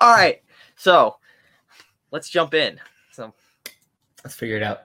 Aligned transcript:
All 0.00 0.12
right. 0.14 0.40
So 0.76 1.16
let's 2.10 2.28
jump 2.30 2.54
in. 2.54 2.80
So 3.12 3.32
Let's 4.24 4.34
figure 4.34 4.56
it 4.56 4.62
out. 4.62 4.82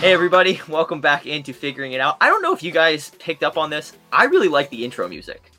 Hey 0.00 0.14
everybody, 0.14 0.58
welcome 0.66 1.02
back 1.02 1.26
into 1.26 1.52
figuring 1.52 1.92
it 1.92 2.00
out. 2.00 2.16
I 2.22 2.28
don't 2.28 2.40
know 2.40 2.54
if 2.54 2.62
you 2.62 2.70
guys 2.70 3.10
picked 3.18 3.42
up 3.42 3.58
on 3.58 3.68
this. 3.68 3.92
I 4.10 4.24
really 4.24 4.48
like 4.48 4.70
the 4.70 4.82
intro 4.82 5.06
music. 5.08 5.52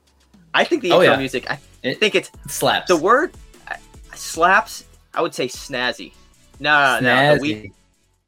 I 0.56 0.64
think 0.64 0.82
the 0.82 0.88
intro 0.88 1.00
Oh, 1.00 1.12
yeah. 1.12 1.18
music. 1.18 1.50
I 1.52 1.60
It- 1.84 2.00
think 2.00 2.16
it's 2.16 2.30
It 2.46 2.50
slaps. 2.50 2.88
the 2.88 2.98
word 2.98 3.34
uh, 3.68 3.76
slaps. 4.16 4.86
I 5.14 5.22
would 5.22 5.36
say 5.36 5.48
snazzy. 5.48 6.14
No, 6.60 7.00
no, 7.00 7.02
no. 7.02 7.36
The, 7.36 7.42
week, 7.42 7.58
Snazzy. 7.58 7.74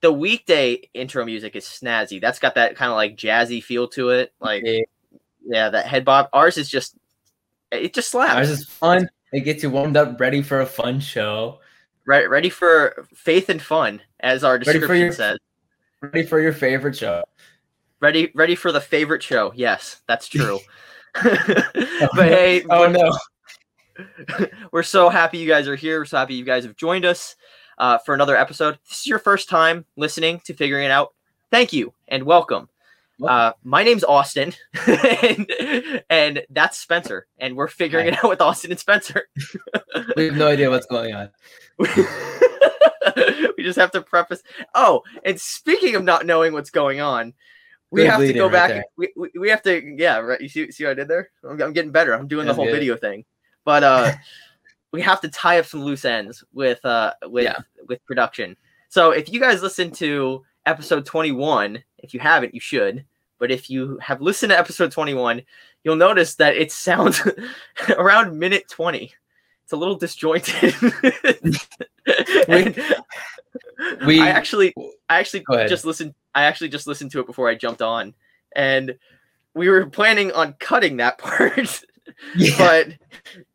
the 0.02 0.14
weekday 0.14 0.90
intro 0.94 1.26
music 1.26 1.56
is 1.56 1.66
snazzy. 1.66 2.22
That's 2.22 2.38
got 2.38 2.54
that 2.56 2.76
kind 2.76 2.92
of 2.92 2.96
like 2.96 3.18
jazzy 3.18 3.64
feel 3.64 3.88
to 3.90 4.10
it. 4.12 4.34
Like 4.40 4.62
Yeah. 4.64 4.82
Yeah, 5.46 5.70
that 5.70 5.86
head 5.86 6.06
bob. 6.06 6.30
Ours 6.34 6.58
is 6.58 6.70
just 6.70 6.96
it 7.72 7.94
just 7.94 8.12
slaps. 8.12 8.34
Ours 8.34 8.50
is 8.50 8.66
fun. 8.68 9.10
It 9.32 9.42
gets 9.42 9.64
you 9.64 9.70
warmed 9.70 9.98
up, 9.98 10.20
ready 10.20 10.42
for 10.42 10.62
a 10.62 10.66
fun 10.66 11.00
show. 11.00 11.60
Re- 12.06 12.28
ready 12.28 12.50
for 12.50 13.08
faith 13.16 13.50
and 13.50 13.62
fun, 13.62 14.02
as 14.20 14.44
our 14.44 14.54
Ready 14.54 14.66
description 14.66 14.98
your- 15.00 15.12
says. 15.14 15.38
Ready 16.02 16.24
for 16.24 16.40
your 16.42 16.54
favorite 16.54 16.96
show. 16.98 17.24
Ready, 18.02 18.32
ready 18.36 18.56
for 18.56 18.72
the 18.74 18.82
favorite 18.82 19.24
show. 19.24 19.54
Yes, 19.56 20.02
that's 20.08 20.28
true. 20.28 20.60
but 21.24 22.14
hey, 22.18 22.64
Oh 22.70 22.88
no. 22.88 24.46
we're 24.72 24.84
so 24.84 25.08
happy 25.10 25.38
you 25.38 25.48
guys 25.48 25.68
are 25.68 25.76
here. 25.76 26.00
We're 26.00 26.06
so 26.06 26.18
happy 26.18 26.34
you 26.34 26.44
guys 26.44 26.66
have 26.66 26.76
joined 26.76 27.06
us 27.06 27.36
uh, 27.78 28.00
for 28.00 28.14
another 28.14 28.36
episode. 28.36 28.76
If 28.76 28.90
this 28.90 29.00
is 29.02 29.08
your 29.08 29.20
first 29.20 29.48
time 29.50 29.86
listening 29.96 30.42
to 30.46 30.54
Figuring 30.54 30.86
It 30.86 30.92
Out. 30.92 31.14
Thank 31.52 31.72
you 31.72 31.94
and 32.08 32.24
welcome. 32.24 32.68
Uh, 33.22 33.52
my 33.64 33.84
name's 33.84 34.04
Austin, 34.04 34.54
and, 34.88 35.52
and 36.10 36.44
that's 36.50 36.78
Spencer, 36.78 37.28
and 37.38 37.56
we're 37.56 37.68
figuring 37.68 38.08
it 38.08 38.24
out 38.24 38.30
with 38.30 38.42
Austin 38.42 38.72
and 38.72 38.80
Spencer. 38.80 39.28
We 40.16 40.26
have 40.26 40.36
no 40.36 40.48
idea 40.48 40.70
what's 40.70 40.88
going 40.88 41.14
on. 41.14 41.30
we 43.58 43.64
just 43.64 43.78
have 43.78 43.92
to 43.92 44.02
preface. 44.02 44.42
Oh, 44.74 45.04
and 45.24 45.40
speaking 45.40 45.96
of 45.96 46.04
not 46.04 46.26
knowing 46.26 46.54
what's 46.54 46.72
going 46.72 47.02
on, 47.02 47.34
we 47.92 48.02
Good 48.02 48.10
have 48.10 48.20
to 48.22 48.34
go 48.34 48.46
right 48.46 48.70
back. 48.70 48.86
we, 48.98 49.14
we, 49.16 49.30
we 49.40 49.50
have 49.50 49.62
to, 49.64 49.96
yeah, 49.98 50.18
right. 50.18 50.42
You 50.42 50.50
see, 50.50 50.72
see 50.72 50.84
what 50.84 50.92
I 50.92 50.94
did 50.96 51.08
there? 51.08 51.30
I'm, 51.48 51.62
I'm 51.62 51.74
getting 51.74 51.92
better. 51.92 52.14
I'm 52.14 52.28
doing 52.28 52.48
the 52.48 52.54
whole 52.54 52.66
good. 52.66 52.74
video 52.74 52.98
thing, 52.98 53.26
but 53.66 53.84
uh, 53.84 54.14
we 54.92 55.02
have 55.02 55.22
to 55.22 55.30
tie 55.30 55.60
up 55.60 55.66
some 55.66 55.84
loose 55.84 56.06
ends 56.06 56.44
with 56.54 56.84
uh 56.86 57.14
with 57.28 57.44
Yeah. 57.44 57.58
with 57.88 58.04
production. 58.06 58.58
So 58.90 59.12
if 59.12 59.32
you 59.32 59.40
guys 59.40 59.62
listen 59.62 59.92
to 59.92 60.44
episode 60.66 61.06
21, 61.06 61.84
if 62.00 62.14
you 62.14 62.20
haven't, 62.20 62.54
you 62.54 62.60
should. 62.60 63.06
But 63.44 63.52
if 63.52 63.70
you 63.70 63.98
have 64.02 64.22
listened 64.22 64.52
to 64.52 64.58
episode 64.58 64.94
21, 64.94 65.42
you'll 65.84 65.98
notice 65.98 66.36
that 66.36 66.56
it 66.56 66.72
sounds 66.72 67.22
around 67.98 68.40
minute 68.40 68.70
20. 68.70 69.12
It's 69.64 69.74
a 69.74 69.76
little 69.76 69.96
disjointed. 69.96 70.74
And 72.48 72.78
We- 74.06 74.22
I 74.22 74.30
actually 74.30 74.74
I 75.10 75.20
actually 75.20 75.44
just 75.68 75.84
listened 75.84 76.14
I 76.34 76.44
actually 76.44 76.70
just 76.70 76.88
listened 76.88 77.12
to 77.12 77.20
it 77.20 77.28
before 77.28 77.50
I 77.50 77.56
jumped 77.56 77.82
on. 77.82 78.14
And 78.56 78.96
we 79.54 79.68
were 79.68 79.88
planning 79.88 80.32
on 80.32 80.54
cutting 80.54 80.96
that 80.98 81.18
part, 81.18 81.84
Yeah. 82.38 82.56
but 82.58 82.88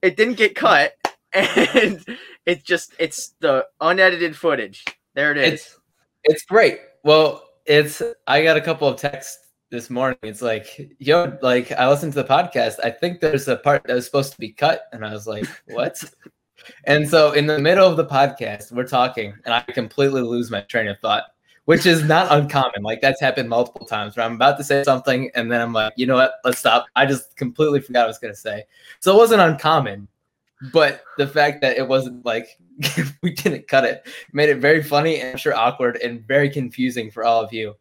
it 0.02 0.18
didn't 0.18 0.34
get 0.34 0.54
cut. 0.54 0.92
And 1.32 2.04
it's 2.44 2.62
just 2.62 2.92
it's 2.98 3.30
the 3.40 3.64
unedited 3.80 4.36
footage. 4.36 4.84
There 5.14 5.32
it 5.32 5.38
is. 5.38 5.46
It's- 5.46 5.78
It's 6.24 6.42
great. 6.44 6.80
Well, 7.04 7.42
it's 7.64 8.02
I 8.26 8.42
got 8.42 8.58
a 8.58 8.60
couple 8.60 8.86
of 8.86 9.00
texts 9.00 9.46
this 9.70 9.90
morning. 9.90 10.18
It's 10.22 10.42
like, 10.42 10.96
yo, 10.98 11.36
like 11.42 11.72
I 11.72 11.88
listened 11.88 12.12
to 12.14 12.22
the 12.22 12.28
podcast. 12.28 12.76
I 12.82 12.90
think 12.90 13.20
there's 13.20 13.48
a 13.48 13.56
part 13.56 13.84
that 13.84 13.94
was 13.94 14.06
supposed 14.06 14.32
to 14.32 14.38
be 14.38 14.50
cut. 14.50 14.82
And 14.92 15.04
I 15.04 15.12
was 15.12 15.26
like, 15.26 15.46
what? 15.66 16.02
and 16.84 17.08
so 17.08 17.32
in 17.32 17.46
the 17.46 17.58
middle 17.58 17.88
of 17.88 17.96
the 17.96 18.06
podcast, 18.06 18.72
we're 18.72 18.86
talking, 18.86 19.34
and 19.44 19.54
I 19.54 19.60
completely 19.60 20.22
lose 20.22 20.50
my 20.50 20.62
train 20.62 20.88
of 20.88 20.98
thought, 21.00 21.24
which 21.66 21.86
is 21.86 22.02
not 22.02 22.30
uncommon. 22.30 22.82
Like 22.82 23.00
that's 23.00 23.20
happened 23.20 23.48
multiple 23.48 23.86
times 23.86 24.16
where 24.16 24.24
I'm 24.24 24.34
about 24.34 24.56
to 24.58 24.64
say 24.64 24.82
something, 24.84 25.30
and 25.34 25.50
then 25.50 25.60
I'm 25.60 25.72
like, 25.72 25.92
you 25.96 26.06
know 26.06 26.16
what? 26.16 26.34
Let's 26.44 26.58
stop. 26.58 26.86
I 26.96 27.06
just 27.06 27.36
completely 27.36 27.80
forgot 27.80 28.00
what 28.00 28.04
I 28.04 28.08
was 28.08 28.18
gonna 28.18 28.34
say. 28.34 28.64
So 29.00 29.14
it 29.14 29.18
wasn't 29.18 29.42
uncommon. 29.42 30.08
But 30.72 31.04
the 31.16 31.26
fact 31.28 31.60
that 31.60 31.76
it 31.76 31.86
wasn't 31.86 32.24
like 32.26 32.58
we 33.22 33.32
didn't 33.32 33.68
cut 33.68 33.84
it 33.84 34.06
made 34.32 34.48
it 34.48 34.56
very 34.56 34.82
funny 34.82 35.20
and 35.20 35.30
I'm 35.30 35.36
sure 35.36 35.54
awkward 35.54 35.96
and 35.96 36.26
very 36.26 36.50
confusing 36.50 37.10
for 37.10 37.24
all 37.24 37.40
of 37.40 37.52
you. 37.52 37.74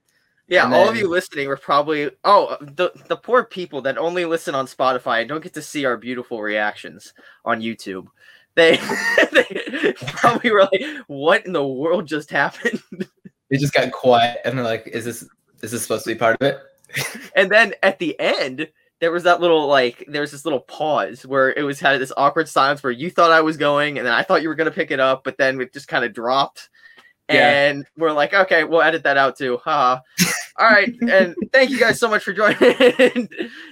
Yeah, 0.47 0.65
And 0.65 0.73
all 0.73 0.87
of 0.87 0.95
you 0.95 1.09
listening 1.09 1.47
were 1.47 1.57
probably 1.57 2.09
oh 2.23 2.55
the 2.61 2.91
the 3.07 3.17
poor 3.17 3.43
people 3.43 3.81
that 3.81 3.97
only 3.97 4.23
listen 4.25 4.55
on 4.55 4.65
Spotify 4.65 5.19
and 5.19 5.29
don't 5.29 5.43
get 5.43 5.53
to 5.55 5.61
see 5.61 5.83
our 5.83 5.97
beautiful 5.97 6.41
reactions 6.41 7.13
on 7.43 7.61
YouTube. 7.61 8.07
They, 8.55 8.77
they 9.33 9.93
probably 9.99 10.51
were 10.51 10.63
like, 10.71 10.83
"What 11.07 11.45
in 11.45 11.53
the 11.53 11.67
world 11.67 12.07
just 12.07 12.31
happened?" 12.31 12.81
It 13.49 13.59
just 13.59 13.73
got 13.73 13.91
quiet 13.91 14.39
and 14.43 14.57
they're 14.57 14.65
like, 14.65 14.87
is 14.87 15.05
this 15.05 15.23
is 15.61 15.71
this 15.71 15.81
supposed 15.81 16.03
to 16.03 16.13
be 16.13 16.19
part 16.19 16.37
of 16.41 16.47
it? 16.47 16.59
And 17.35 17.51
then 17.51 17.73
at 17.83 17.99
the 17.99 18.19
end, 18.19 18.69
there 18.99 19.11
was 19.11 19.23
that 19.23 19.41
little 19.41 19.67
like 19.67 20.03
there 20.07 20.21
was 20.21 20.31
this 20.31 20.45
little 20.45 20.61
pause 20.61 21.25
where 21.25 21.51
it 21.51 21.63
was 21.63 21.79
had 21.79 21.99
this 22.01 22.11
awkward 22.17 22.49
silence 22.49 22.81
where 22.81 22.91
you 22.91 23.11
thought 23.11 23.31
I 23.31 23.41
was 23.41 23.57
going 23.57 23.97
and 23.97 24.07
then 24.07 24.13
I 24.13 24.23
thought 24.23 24.41
you 24.41 24.49
were 24.49 24.55
gonna 24.55 24.71
pick 24.71 24.91
it 24.91 24.99
up, 24.99 25.23
but 25.23 25.37
then 25.37 25.61
it 25.61 25.73
just 25.73 25.87
kind 25.87 26.03
of 26.03 26.13
dropped. 26.13 26.69
Yeah. 27.29 27.69
And 27.69 27.85
we're 27.97 28.11
like, 28.11 28.33
okay, 28.33 28.63
we'll 28.63 28.81
edit 28.81 29.03
that 29.03 29.17
out 29.17 29.37
too. 29.37 29.57
Haha. 29.57 30.01
All 30.57 30.67
right. 30.67 30.93
And 31.01 31.35
thank 31.51 31.69
you 31.69 31.79
guys 31.79 31.99
so 31.99 32.09
much 32.09 32.23
for 32.23 32.33
joining. 32.33 32.57
yeah, 32.61 33.27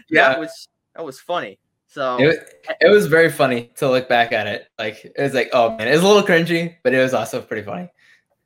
Yeah. 0.09 0.29
that 0.29 0.39
was 0.39 0.67
that 0.95 1.05
was 1.05 1.19
funny. 1.19 1.59
So 1.87 2.17
It, 2.19 2.65
it 2.81 2.89
was 2.89 3.07
very 3.07 3.31
funny 3.31 3.71
to 3.77 3.89
look 3.89 4.09
back 4.09 4.33
at 4.33 4.47
it. 4.47 4.67
Like 4.77 5.05
it 5.05 5.21
was 5.21 5.33
like, 5.33 5.49
oh 5.53 5.75
man, 5.77 5.87
it 5.87 5.91
was 5.91 6.03
a 6.03 6.07
little 6.07 6.23
cringy, 6.23 6.75
but 6.83 6.93
it 6.93 6.99
was 6.99 7.13
also 7.13 7.41
pretty 7.41 7.63
funny. 7.63 7.89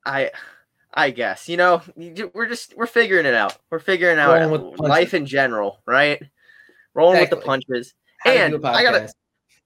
I 0.05 0.31
I 0.93 1.09
guess 1.09 1.49
you 1.49 1.57
know 1.57 1.81
we're 2.33 2.47
just 2.47 2.77
we're 2.77 2.87
figuring 2.87 3.25
it 3.25 3.33
out. 3.33 3.57
We're 3.69 3.79
figuring 3.79 4.19
out 4.19 4.79
life 4.79 5.13
in 5.13 5.25
general, 5.25 5.79
right? 5.85 6.21
Rolling 6.93 7.19
with 7.19 7.29
the 7.29 7.37
punches. 7.37 7.93
How 8.19 8.31
And 8.31 8.65
I 8.65 8.83
gotta. 8.83 9.11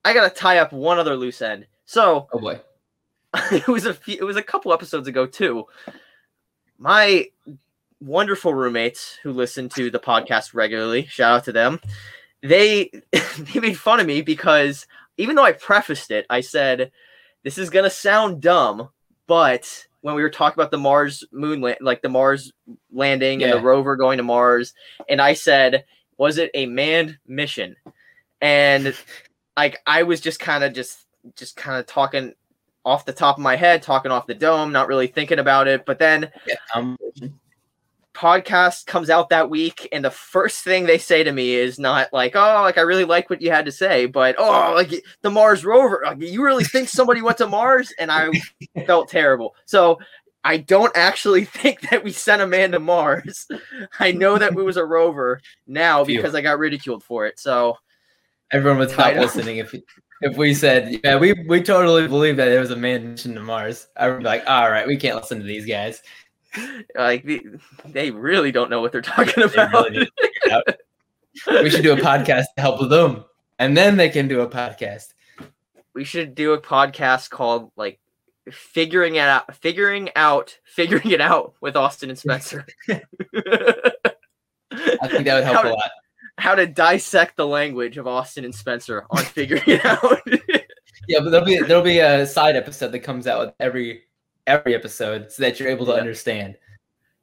I 0.05 0.13
gotta 0.13 0.33
tie 0.33 0.57
up 0.57 0.73
one 0.73 0.99
other 0.99 1.15
loose 1.15 1.41
end. 1.41 1.65
So 1.85 2.27
Oh 2.33 2.39
boy. 2.39 2.59
it 3.51 3.67
was 3.67 3.85
a 3.85 3.93
few, 3.93 4.17
it 4.19 4.23
was 4.23 4.37
a 4.37 4.43
couple 4.43 4.73
episodes 4.73 5.07
ago 5.07 5.25
too. 5.25 5.65
My 6.77 7.27
wonderful 7.99 8.53
roommates 8.53 9.17
who 9.23 9.31
listen 9.31 9.69
to 9.69 9.89
the 9.89 9.99
podcast 9.99 10.53
regularly, 10.53 11.05
shout 11.05 11.37
out 11.37 11.43
to 11.45 11.51
them. 11.51 11.79
They 12.41 12.91
they 13.11 13.59
made 13.59 13.77
fun 13.77 13.99
of 13.99 14.07
me 14.07 14.21
because 14.21 14.85
even 15.17 15.35
though 15.35 15.45
I 15.45 15.53
prefaced 15.53 16.11
it, 16.11 16.25
I 16.29 16.41
said 16.41 16.91
this 17.43 17.57
is 17.57 17.69
gonna 17.69 17.89
sound 17.89 18.41
dumb, 18.41 18.89
but 19.27 19.87
when 20.01 20.15
we 20.15 20.21
were 20.21 20.29
talking 20.29 20.59
about 20.59 20.71
the 20.71 20.77
Mars 20.77 21.23
moon 21.31 21.61
land, 21.61 21.77
like 21.79 22.01
the 22.01 22.09
Mars 22.09 22.51
landing 22.91 23.41
and 23.41 23.53
the 23.53 23.61
rover 23.61 23.95
going 23.95 24.17
to 24.17 24.23
Mars, 24.23 24.73
and 25.07 25.21
I 25.21 25.33
said, 25.33 25.85
was 26.17 26.37
it 26.37 26.51
a 26.53 26.65
manned 26.65 27.17
mission? 27.25 27.77
And 28.41 28.93
like 29.55 29.79
I 29.87 30.03
was 30.03 30.19
just 30.19 30.39
kind 30.39 30.63
of 30.63 30.73
just 30.73 31.05
just 31.35 31.55
kind 31.55 31.79
of 31.79 31.85
talking 31.85 32.33
off 32.85 33.05
the 33.05 33.13
top 33.13 33.37
of 33.37 33.43
my 33.43 33.55
head, 33.55 33.81
talking 33.81 34.11
off 34.11 34.27
the 34.27 34.33
dome, 34.33 34.71
not 34.71 34.87
really 34.87 35.07
thinking 35.07 35.39
about 35.39 35.67
it. 35.67 35.85
But 35.85 35.99
then 35.99 36.29
Yeah. 36.45 36.55
Um, 36.75 36.97
podcast 38.13 38.85
comes 38.85 39.09
out 39.09 39.29
that 39.29 39.49
week, 39.49 39.87
and 39.91 40.05
the 40.05 40.11
first 40.11 40.63
thing 40.63 40.85
they 40.85 40.97
say 40.97 41.23
to 41.23 41.31
me 41.31 41.55
is 41.55 41.79
not 41.79 42.13
like, 42.13 42.35
"Oh, 42.35 42.61
like 42.61 42.77
I 42.77 42.81
really 42.81 43.05
like 43.05 43.29
what 43.29 43.41
you 43.41 43.51
had 43.51 43.65
to 43.65 43.71
say," 43.71 44.05
but 44.05 44.35
"Oh, 44.37 44.73
like 44.75 44.93
the 45.21 45.31
Mars 45.31 45.65
rover, 45.65 46.01
like, 46.05 46.21
you 46.21 46.43
really 46.43 46.63
think 46.63 46.89
somebody 46.89 47.21
went 47.21 47.37
to 47.39 47.47
Mars?" 47.47 47.93
And 47.97 48.11
I 48.11 48.29
felt 48.85 49.09
terrible. 49.09 49.55
So 49.65 49.99
I 50.43 50.57
don't 50.57 50.95
actually 50.95 51.45
think 51.61 51.81
that 51.89 52.03
we 52.03 52.11
sent 52.11 52.41
a 52.41 52.47
man 52.47 52.71
to 52.71 52.79
Mars. 52.79 53.47
I 53.99 54.11
know 54.11 54.37
that 54.37 54.51
it 54.51 54.55
was 54.55 54.77
a 54.77 54.85
rover 54.85 55.41
now 55.67 56.03
Phew. 56.05 56.17
because 56.17 56.35
I 56.35 56.41
got 56.41 56.59
ridiculed 56.59 57.03
for 57.03 57.25
it. 57.25 57.39
So 57.39 57.77
everyone 58.51 58.79
was 58.79 58.95
know. 58.95 59.21
listening 59.21 59.57
if 59.57 59.73
if 60.23 60.37
we 60.37 60.53
said, 60.53 60.99
yeah, 61.03 61.17
we 61.17 61.33
we 61.47 61.61
totally 61.61 62.07
believe 62.07 62.37
that 62.37 62.45
there 62.45 62.59
was 62.59 62.71
a 62.71 62.75
man 62.75 63.11
mission 63.11 63.35
to 63.35 63.41
Mars. 63.41 63.87
I 63.97 64.09
would 64.09 64.19
be 64.19 64.23
like, 64.25 64.43
all 64.47 64.69
right, 64.71 64.87
we 64.87 64.97
can't 64.97 65.15
listen 65.15 65.39
to 65.39 65.45
these 65.45 65.65
guys. 65.65 66.01
like 66.95 67.23
the, 67.23 67.41
they 67.85 68.11
really 68.11 68.51
don't 68.51 68.69
know 68.69 68.81
what 68.81 68.91
they're 68.91 69.01
talking 69.01 69.33
They 69.37 69.43
about. 69.53 69.71
really 69.73 69.89
need 69.99 70.05
to 70.05 70.11
figure 70.21 70.39
it 70.45 70.51
out. 70.53 70.75
We 71.63 71.69
should 71.69 71.83
do 71.83 71.93
a 71.93 71.97
podcast 71.97 72.45
to 72.55 72.61
help 72.61 72.89
them, 72.89 73.25
and 73.59 73.75
then 73.75 73.97
they 73.97 74.09
can 74.09 74.27
do 74.27 74.41
a 74.41 74.47
podcast. 74.47 75.13
we 75.95 76.03
should 76.03 76.35
do 76.35 76.53
a 76.53 76.61
podcast 76.61 77.29
called 77.29 77.71
like 77.75 77.99
figuring 78.51 79.15
it 79.15 79.19
out 79.21 79.55
figuring 79.55 80.09
out 80.17 80.57
figuring 80.65 81.11
it 81.11 81.21
out 81.21 81.53
with 81.61 81.77
austin 81.77 82.09
and 82.09 82.19
spencer 82.19 82.65
I 82.89 83.01
think 85.07 85.23
that 85.25 85.35
would 85.35 85.43
help 85.45 85.63
how 85.63 85.69
a 85.69 85.73
lot. 85.73 85.91
How 86.37 86.55
to 86.55 86.65
dissect 86.65 87.37
the 87.37 87.45
language 87.47 87.97
of 87.97 88.07
austin 88.07 88.43
and 88.45 88.53
spencer 88.55 89.05
on 89.11 89.23
figuring 89.23 89.63
it 89.67 89.85
out 89.85 90.01
Yeah, 91.07 91.19
but 91.19 91.31
there'll 91.31 91.45
be 91.45 91.57
there'll 91.59 91.83
be 91.83 91.99
a 91.99 92.25
side 92.25 92.55
episode 92.55 92.91
that 92.93 92.99
comes 92.99 93.27
out 93.27 93.39
with 93.45 93.55
every 93.59 94.03
every 94.47 94.73
episode 94.73 95.31
so 95.31 95.43
that 95.43 95.59
you're 95.59 95.69
able 95.69 95.85
to 95.87 95.91
Yeah. 95.93 95.97
understand. 95.99 96.55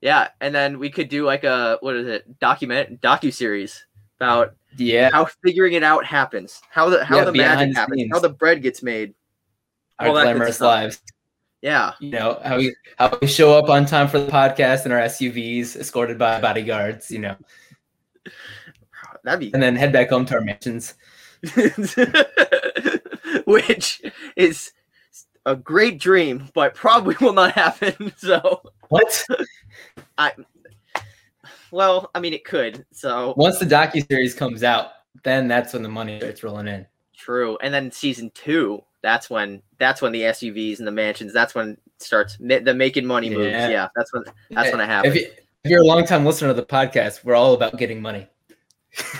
yeah 0.03 0.29
and 0.41 0.55
then 0.55 0.79
we 0.79 0.91
could 0.91 1.09
do 1.09 1.25
like 1.25 1.45
a 1.45 1.79
what 1.81 1.97
is 1.97 2.07
it 2.07 2.39
document 2.41 3.01
docu 3.01 3.33
series 3.33 3.87
about 4.19 4.55
Yeah. 4.77 5.09
how 5.11 5.27
figuring 5.43 5.73
it 5.73 5.83
out 5.83 6.05
happens, 6.05 6.61
how 6.71 6.91
the 6.91 7.03
how 7.05 7.17
Yeah, 7.19 7.25
the 7.25 7.33
magic 7.33 7.75
happens, 7.75 7.97
scenes. 8.01 8.11
how 8.13 8.21
the 8.21 8.29
bread 8.29 8.61
gets 8.63 8.83
made. 8.83 9.15
Our 9.99 10.09
all 10.09 10.13
glamorous 10.13 10.61
lives. 10.61 11.01
Yeah, 11.63 11.93
You 12.01 12.11
know, 12.11 12.39
how 12.45 12.57
we 12.59 12.75
how 12.99 13.19
we 13.21 13.27
show 13.29 13.57
up 13.59 13.69
on 13.71 13.85
time 13.87 14.09
for 14.09 14.19
the 14.19 14.31
podcast 14.31 14.85
in 14.87 14.93
our 14.93 15.01
SUVs, 15.01 15.77
escorted 15.77 16.19
by 16.19 16.41
bodyguards, 16.41 17.11
you 17.11 17.19
know, 17.19 17.37
that'd 19.25 19.41
be 19.41 19.53
and 19.53 19.63
then 19.63 19.77
head 19.77 19.93
back 19.93 20.11
home 20.11 20.25
to 20.27 20.35
our 20.35 20.41
mansions. 20.41 20.95
which 23.47 24.03
is 24.37 24.73
a 25.47 25.57
great 25.57 25.99
dream, 25.99 26.49
but 26.55 26.75
probably 26.75 27.17
will 27.21 27.33
not 27.33 27.53
happen. 27.53 28.13
So, 28.19 28.63
What? 28.89 29.25
I 30.19 30.33
well, 31.71 32.11
I 32.15 32.21
mean, 32.21 32.33
it 32.35 32.45
could. 32.45 32.85
So 32.93 33.33
Once 33.37 33.59
the 33.59 33.65
docu 33.67 34.07
series 34.09 34.35
comes 34.35 34.65
out, 34.65 34.89
then 35.23 35.47
that's 35.49 35.73
when 35.73 35.83
the 35.83 35.89
money 35.89 36.19
starts 36.19 36.43
rolling 36.43 36.67
in. 36.69 36.87
true. 37.17 37.57
And 37.63 37.73
then 37.73 37.91
season 37.93 38.31
two, 38.35 38.83
that's 39.03 39.31
when 39.31 39.63
that's 39.79 40.03
when 40.03 40.13
the 40.13 40.23
SUVs 40.23 40.79
and 40.79 40.87
the 40.87 40.93
mansions. 40.93 41.33
That's 41.33 41.55
when 41.55 41.77
starts 41.99 42.37
the 42.41 42.75
making 42.75 43.07
money 43.07 43.31
moves. 43.31 43.53
Yeah. 43.53 43.69
Yeah, 43.69 43.89
that's 43.97 44.13
when 44.13 44.25
that's 44.51 44.73
when 44.73 44.81
it 44.81 44.85
If, 44.85 44.89
happens. 44.91 45.15
you, 45.17 45.27
if 45.65 45.71
you're 45.71 45.81
a 45.83 45.87
long 45.87 46.05
time 46.05 46.25
listener 46.27 46.49
to 46.49 46.55
the 46.55 46.65
podcast, 46.67 47.25
we're 47.25 47.35
all 47.35 47.55
about 47.55 47.79
getting 47.79 48.03
money. 48.03 48.27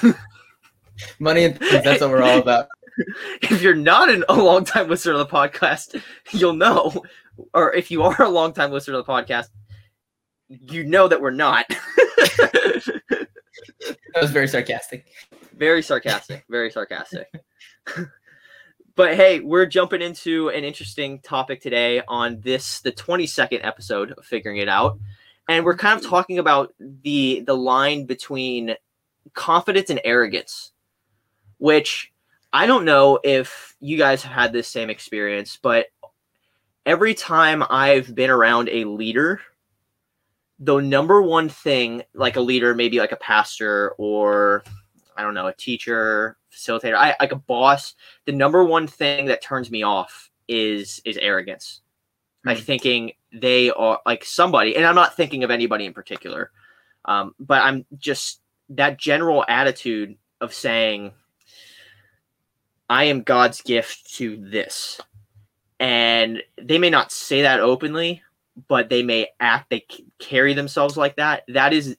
money 1.19 1.45
and 1.45 1.59
things, 1.59 1.85
that's 1.85 2.01
what 2.01 2.11
we're 2.11 2.23
all 2.23 2.39
about. 2.39 2.69
if 3.43 3.63
you're 3.63 3.75
not 3.75 4.11
an, 4.11 4.25
a 4.29 4.35
long 4.35 4.65
time 4.65 4.89
listener 4.89 5.13
of 5.15 5.19
the 5.19 5.27
podcast, 5.27 6.01
you'll 6.33 6.55
know. 6.55 7.05
Or 7.55 7.73
if 7.73 7.91
you 7.91 8.03
are 8.03 8.21
a 8.23 8.29
long 8.29 8.53
time 8.53 8.71
listener 8.71 8.95
to 8.95 8.99
the 8.99 9.05
podcast, 9.05 9.47
you 10.49 10.85
know 10.85 11.09
that 11.09 11.21
we're 11.21 11.31
not. 11.31 11.67
That 14.15 14.23
was 14.23 14.31
very 14.31 14.49
sarcastic. 14.49 15.07
very 15.57 15.83
sarcastic. 15.83 16.45
Very 16.49 16.71
sarcastic. 16.71 17.29
but 18.97 19.15
hey, 19.15 19.41
we're 19.41 19.67
jumping 19.67 20.03
into 20.03 20.49
an 20.49 20.65
interesting 20.65 21.21
topic 21.21 21.61
today 21.61 22.03
on 22.09 22.41
this, 22.41 22.81
the 22.81 22.93
22nd 22.93 23.65
episode 23.65 24.13
of 24.13 24.25
Figuring 24.25 24.59
It 24.59 24.69
Out. 24.69 24.99
And 25.49 25.65
we're 25.65 25.77
kind 25.77 25.99
of 25.99 26.09
talking 26.09 26.39
about 26.39 26.75
the 26.79 27.43
the 27.47 27.57
line 27.57 28.07
between 28.07 28.75
confidence 29.33 29.91
and 29.91 30.01
arrogance, 30.05 30.73
which 31.59 32.13
I 32.53 32.67
don't 32.67 32.85
know 32.85 33.19
if 33.23 33.77
you 33.81 33.97
guys 33.97 34.23
have 34.23 34.33
had 34.33 34.53
this 34.53 34.69
same 34.69 34.91
experience, 34.91 35.59
but 35.61 35.87
every 36.87 37.15
time 37.15 37.63
I've 37.71 38.15
been 38.15 38.31
around 38.31 38.69
a 38.71 38.85
leader, 38.85 39.41
the 40.59 40.81
number 40.81 41.23
one 41.23 41.49
thing, 41.49 42.03
like 42.15 42.37
a 42.37 42.41
leader, 42.41 42.75
maybe 42.75 42.99
like 42.99 43.13
a 43.13 43.17
pastor 43.17 43.93
or 43.99 44.63
I 45.17 45.23
don't 45.23 45.35
know, 45.35 45.49
a 45.49 45.55
teacher, 45.55 46.39
facilitator, 46.53 46.95
I 46.95 47.15
like 47.21 47.33
a 47.33 47.37
boss, 47.37 47.95
the 48.25 48.33
number 48.33 48.65
one 48.65 48.87
thing 48.87 49.27
that 49.27 49.43
turns 49.43 49.71
me 49.71 49.83
off 49.83 50.31
is 50.49 51.01
is 51.05 51.17
arrogance. 51.19 51.83
Like 52.45 52.59
Hmm. 52.59 52.65
thinking 52.65 53.13
they 53.33 53.71
are 53.71 54.01
like 54.07 54.25
somebody, 54.25 54.77
and 54.77 54.87
I'm 54.87 54.95
not 54.95 55.17
thinking 55.17 55.45
of 55.45 55.51
anybody 55.51 55.87
in 55.87 55.93
particular, 55.93 56.51
um, 57.05 57.35
but 57.39 57.63
I'm 57.63 57.87
just 57.99 58.40
that 58.71 58.99
general 58.99 59.45
attitude 59.49 60.17
of 60.41 60.55
saying, 60.55 61.13
I 62.89 63.05
am 63.05 63.23
God's 63.23 63.63
gift 63.63 64.15
to 64.15 64.37
this. 64.37 65.01
And 65.79 66.43
they 66.61 66.79
may 66.79 66.91
not 66.91 67.13
say 67.13 67.43
that 67.43 67.61
openly, 67.61 68.23
but 68.69 68.89
they 68.89 69.03
may 69.03 69.29
act, 69.39 69.71
they 69.71 69.87
carry 70.19 70.55
themselves 70.55 70.97
like 70.97 71.17
that. 71.17 71.45
That 71.49 71.73
is 71.73 71.97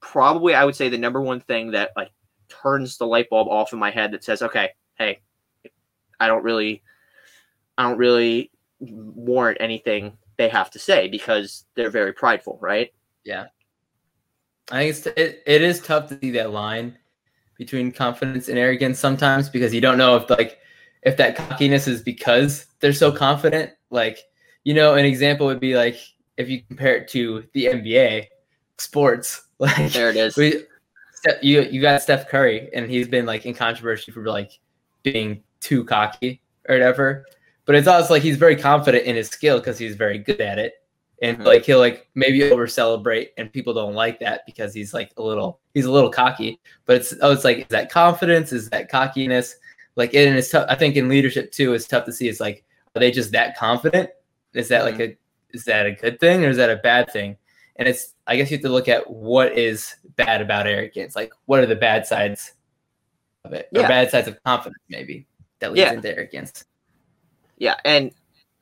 probably, 0.00 0.54
I 0.54 0.64
would 0.64 0.76
say, 0.76 0.88
the 0.88 0.98
number 0.98 1.20
one 1.20 1.40
thing 1.40 1.70
that 1.72 1.90
like 1.96 2.10
turns 2.48 2.98
the 2.98 3.06
light 3.06 3.30
bulb 3.30 3.48
off 3.48 3.72
in 3.72 3.78
my 3.78 3.90
head 3.90 4.12
that 4.12 4.24
says, 4.24 4.42
okay, 4.42 4.70
hey, 4.98 5.20
I 6.20 6.26
don't 6.26 6.42
really, 6.42 6.82
I 7.78 7.88
don't 7.88 7.98
really 7.98 8.50
warrant 8.80 9.58
anything 9.60 10.18
they 10.36 10.48
have 10.48 10.70
to 10.72 10.78
say 10.78 11.08
because 11.08 11.64
they're 11.74 11.90
very 11.90 12.12
prideful, 12.12 12.58
right? 12.60 12.92
I 14.70 14.78
think 14.78 14.90
it's 14.90 15.06
it, 15.06 15.42
it 15.46 15.62
is 15.62 15.80
tough 15.80 16.08
to 16.08 16.18
see 16.20 16.30
that 16.32 16.52
line 16.52 16.96
between 17.58 17.92
confidence 17.92 18.48
and 18.48 18.58
arrogance 18.58 18.98
sometimes 18.98 19.48
because 19.48 19.74
you 19.74 19.80
don't 19.80 19.98
know 19.98 20.16
if 20.16 20.30
like 20.30 20.58
if 21.02 21.16
that 21.16 21.36
cockiness 21.36 21.88
is 21.88 22.02
because 22.02 22.66
they're 22.80 22.92
so 22.92 23.12
confident. 23.12 23.72
Like, 23.90 24.18
you 24.64 24.74
know, 24.74 24.94
an 24.94 25.04
example 25.04 25.46
would 25.46 25.60
be 25.60 25.76
like 25.76 25.96
if 26.36 26.48
you 26.48 26.62
compare 26.62 26.96
it 26.96 27.08
to 27.08 27.44
the 27.52 27.66
NBA 27.66 28.28
sports, 28.78 29.42
like 29.58 29.92
There 29.92 30.10
it 30.10 30.16
is. 30.16 30.36
we, 30.36 30.64
you 31.40 31.62
you 31.62 31.80
got 31.80 32.02
Steph 32.02 32.28
Curry 32.28 32.68
and 32.74 32.90
he's 32.90 33.08
been 33.08 33.26
like 33.26 33.46
in 33.46 33.54
controversy 33.54 34.12
for 34.12 34.24
like 34.26 34.58
being 35.02 35.42
too 35.60 35.84
cocky 35.84 36.40
or 36.68 36.74
whatever. 36.76 37.26
But 37.64 37.76
it's 37.76 37.86
also 37.86 38.14
like 38.14 38.22
he's 38.22 38.36
very 38.36 38.56
confident 38.56 39.04
in 39.04 39.14
his 39.14 39.28
skill 39.28 39.58
because 39.58 39.78
he's 39.78 39.94
very 39.94 40.18
good 40.18 40.40
at 40.40 40.58
it. 40.58 40.81
And 41.22 41.44
like 41.44 41.64
he'll 41.64 41.78
like 41.78 42.08
maybe 42.16 42.50
over 42.50 42.66
celebrate 42.66 43.30
and 43.38 43.52
people 43.52 43.72
don't 43.72 43.94
like 43.94 44.18
that 44.18 44.44
because 44.44 44.74
he's 44.74 44.92
like 44.92 45.12
a 45.16 45.22
little 45.22 45.60
he's 45.72 45.84
a 45.84 45.90
little 45.90 46.10
cocky. 46.10 46.58
But 46.84 46.96
it's 46.96 47.14
oh 47.22 47.30
it's 47.30 47.44
like 47.44 47.58
is 47.58 47.66
that 47.68 47.90
confidence? 47.90 48.52
Is 48.52 48.68
that 48.70 48.90
cockiness? 48.90 49.54
Like 49.94 50.14
and 50.14 50.36
it's 50.36 50.50
tough 50.50 50.66
I 50.68 50.74
think 50.74 50.96
in 50.96 51.08
leadership 51.08 51.52
too, 51.52 51.74
it's 51.74 51.86
tough 51.86 52.06
to 52.06 52.12
see. 52.12 52.28
It's 52.28 52.40
like 52.40 52.64
are 52.96 53.00
they 53.00 53.12
just 53.12 53.30
that 53.32 53.56
confident? 53.56 54.10
Is 54.52 54.68
that 54.68 54.84
like 54.84 54.94
mm-hmm. 54.94 55.12
a 55.12 55.56
is 55.56 55.64
that 55.64 55.86
a 55.86 55.92
good 55.92 56.18
thing 56.18 56.44
or 56.44 56.48
is 56.48 56.56
that 56.56 56.70
a 56.70 56.76
bad 56.76 57.12
thing? 57.12 57.36
And 57.76 57.86
it's 57.86 58.14
I 58.26 58.36
guess 58.36 58.50
you 58.50 58.56
have 58.56 58.64
to 58.64 58.70
look 58.70 58.88
at 58.88 59.08
what 59.08 59.56
is 59.56 59.94
bad 60.16 60.42
about 60.42 60.66
arrogance. 60.66 61.14
Like 61.14 61.32
what 61.46 61.60
are 61.60 61.66
the 61.66 61.76
bad 61.76 62.04
sides 62.04 62.52
of 63.44 63.52
it? 63.52 63.68
Or 63.72 63.82
Yeah. 63.82 63.88
bad 63.88 64.10
sides 64.10 64.26
of 64.26 64.42
confidence 64.42 64.82
maybe 64.88 65.26
that 65.60 65.72
leads 65.72 65.82
Yeah. 65.82 65.92
into 65.92 66.12
arrogance. 66.12 66.64
Yeah, 67.58 67.76
and 67.84 68.12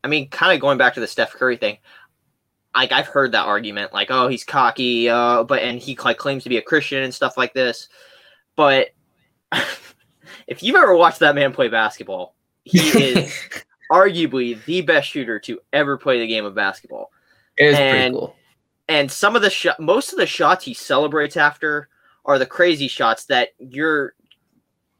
I 0.04 0.08
mean, 0.08 0.28
kind 0.28 0.52
of 0.52 0.60
going 0.60 0.78
back 0.78 0.94
to 0.94 1.00
the 1.00 1.06
Steph 1.06 1.32
Curry 1.32 1.56
thing, 1.56 1.78
like 2.74 2.92
I've 2.92 3.06
heard 3.06 3.32
that 3.32 3.46
argument, 3.46 3.92
like, 3.92 4.08
oh, 4.10 4.28
he's 4.28 4.44
cocky, 4.44 5.08
uh, 5.08 5.44
but 5.44 5.62
and 5.62 5.78
he 5.78 5.96
like 6.04 6.18
claims 6.18 6.44
to 6.44 6.48
be 6.48 6.56
a 6.56 6.62
Christian 6.62 7.02
and 7.02 7.14
stuff 7.14 7.36
like 7.36 7.52
this. 7.52 7.88
But 8.56 8.90
if 10.46 10.62
you've 10.62 10.76
ever 10.76 10.94
watched 10.94 11.20
that 11.20 11.34
man 11.34 11.52
play 11.52 11.68
basketball, 11.68 12.34
he 12.64 12.78
is 12.78 13.32
arguably 13.92 14.64
the 14.64 14.82
best 14.82 15.08
shooter 15.08 15.38
to 15.40 15.60
ever 15.72 15.96
play 15.96 16.20
the 16.20 16.26
game 16.26 16.44
of 16.44 16.54
basketball. 16.54 17.10
it 17.56 17.66
is 17.66 17.76
and- 17.76 17.90
pretty 17.90 18.12
cool. 18.12 18.36
And 18.88 19.10
some 19.10 19.36
of 19.36 19.42
the 19.42 19.50
shot, 19.50 19.78
most 19.78 20.12
of 20.12 20.18
the 20.18 20.26
shots 20.26 20.64
he 20.64 20.74
celebrates 20.74 21.36
after 21.36 21.88
are 22.24 22.40
the 22.40 22.46
crazy 22.46 22.88
shots 22.88 23.26
that 23.26 23.50
you're 23.58 24.14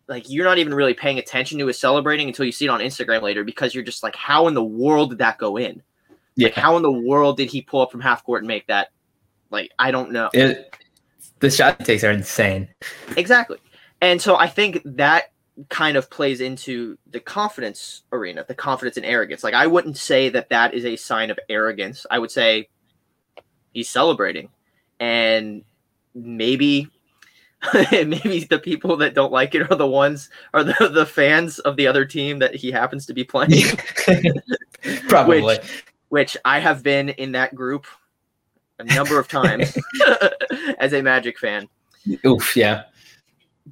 like 0.06 0.31
you're 0.31 0.44
not 0.44 0.58
even 0.58 0.75
really 0.75 0.94
paying 0.94 1.19
attention 1.19 1.58
to 1.58 1.67
his 1.67 1.79
celebrating 1.79 2.29
until 2.29 2.44
you 2.44 2.53
see 2.53 2.67
it 2.67 2.69
on 2.69 2.79
Instagram 2.79 3.20
later 3.20 3.43
because 3.43 3.74
you're 3.74 3.82
just 3.82 4.05
like, 4.05 4.15
how 4.15 4.46
in 4.46 4.55
the 4.55 4.62
world 4.62 5.10
did 5.10 5.19
that 5.19 5.39
go 5.39 5.56
in? 5.56 5.82
Yeah. 6.41 6.61
How 6.61 6.77
in 6.77 6.82
the 6.82 6.91
world 6.91 7.37
did 7.37 7.51
he 7.51 7.63
pull 7.63 7.81
up 7.82 7.93
from 7.93 8.01
half 8.01 8.25
court 8.25 8.43
and 8.43 8.49
make 8.49 8.67
that? 8.69 8.89
Like, 9.51 9.70
I 9.79 9.91
don't 9.91 10.13
know. 10.13 10.31
It, 10.32 10.77
the 11.41 11.51
shot 11.51 11.77
he 11.79 11.85
takes 11.85 12.05
are 12.05 12.11
insane. 12.11 12.69
Exactly. 13.17 13.59
And 14.01 14.20
so 14.20 14.37
I 14.37 14.47
think 14.47 14.81
that 14.85 15.32
kind 15.69 15.97
of 15.97 16.09
plays 16.09 16.41
into 16.41 16.97
the 17.11 17.20
confidence 17.20 18.03
arena, 18.13 18.44
the 18.47 18.55
confidence 18.55 18.97
and 18.97 19.05
arrogance. 19.05 19.44
Like 19.44 19.55
I 19.55 19.67
wouldn't 19.67 19.99
say 19.99 20.29
that 20.31 20.49
that 20.49 20.73
is 20.73 20.85
a 20.85 20.97
sign 20.97 21.31
of 21.31 21.39
arrogance. 21.49 22.06
I 22.11 22.19
would 22.19 22.31
say 22.31 22.69
he's 23.73 23.91
celebrating, 23.91 24.49
and 24.99 25.63
maybe 26.15 26.89
maybe 27.75 28.47
the 28.49 28.59
people 28.59 28.97
that 28.99 29.15
don't 29.15 29.32
like 29.32 29.55
it 29.55 29.70
are 29.70 29.77
the 29.77 29.87
ones 29.87 30.31
are 30.55 30.65
the, 30.65 30.91
the 30.93 31.05
fans 31.05 31.59
of 31.61 31.77
the 31.77 31.87
other 31.87 32.05
team 32.05 32.39
that 32.39 32.55
he 32.55 32.70
happens 32.70 33.05
to 33.06 33.15
be 33.15 33.25
playing. 33.25 33.65
Probably. 35.09 35.43
Which- 35.43 35.85
which 36.10 36.36
I 36.44 36.58
have 36.60 36.82
been 36.82 37.08
in 37.08 37.32
that 37.32 37.55
group 37.55 37.86
a 38.79 38.84
number 38.84 39.19
of 39.19 39.26
times 39.29 39.76
as 40.79 40.93
a 40.93 41.02
Magic 41.02 41.38
fan. 41.38 41.69
Oof, 42.26 42.56
yeah. 42.56 42.84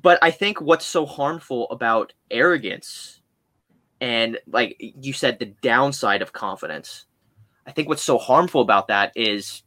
but 0.02 0.18
I 0.22 0.30
think 0.30 0.60
what's 0.60 0.86
so 0.86 1.06
harmful 1.06 1.68
about 1.70 2.12
arrogance 2.30 3.20
and 4.00 4.38
like 4.46 4.76
you 4.78 5.12
said 5.12 5.38
the 5.38 5.46
downside 5.62 6.22
of 6.22 6.32
confidence 6.32 7.06
I 7.66 7.72
think 7.72 7.88
what's 7.88 8.02
so 8.02 8.16
harmful 8.18 8.60
about 8.60 8.88
that 8.88 9.12
is 9.16 9.62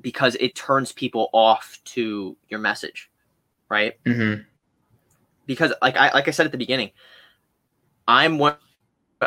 because 0.00 0.36
it 0.36 0.54
turns 0.54 0.92
people 0.92 1.28
off 1.32 1.78
to 1.84 2.36
your 2.48 2.60
message 2.60 3.10
right 3.68 3.94
hmm 4.06 4.34
because 5.46 5.72
like 5.82 5.96
I 5.96 6.12
like 6.12 6.28
I 6.28 6.30
said 6.30 6.46
at 6.46 6.52
the 6.52 6.58
beginning 6.58 6.92
I'm 8.08 8.38
one 8.38 8.56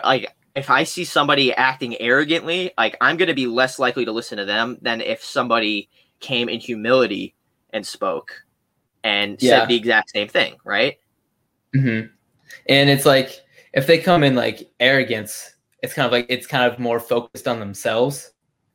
like 0.03 0.33
if 0.59 0.69
I 0.69 0.83
see 0.83 1.05
somebody 1.05 1.53
acting 1.53 1.99
arrogantly 2.01 2.71
like 2.77 2.97
I'm 3.01 3.17
going 3.17 3.27
to 3.29 3.33
be 3.35 3.47
less 3.47 3.79
likely 3.79 4.05
to 4.05 4.11
listen 4.11 4.37
to 4.37 4.45
them 4.45 4.77
than 4.81 5.01
if 5.01 5.23
somebody 5.23 5.89
came 6.19 6.49
in 6.49 6.59
humility 6.59 7.35
and 7.71 7.85
spoke 7.85 8.33
and 9.03 9.41
Yeah. 9.41 9.61
said 9.61 9.69
the 9.69 9.75
exact 9.75 10.11
same 10.11 10.27
thing 10.27 10.57
right 10.65 10.97
hmm 11.73 12.01
And 12.69 12.89
it's 12.89 13.05
like 13.05 13.41
if 13.73 13.87
they 13.87 13.99
come 13.99 14.23
in 14.23 14.35
like 14.35 14.71
arrogance, 14.79 15.55
it's 15.83 15.93
kind 15.93 16.05
of 16.05 16.11
like 16.11 16.25
it's 16.29 16.47
kind 16.47 16.71
of 16.71 16.79
more 16.79 16.99
focused 16.99 17.47
on 17.47 17.59
themselves, 17.59 18.31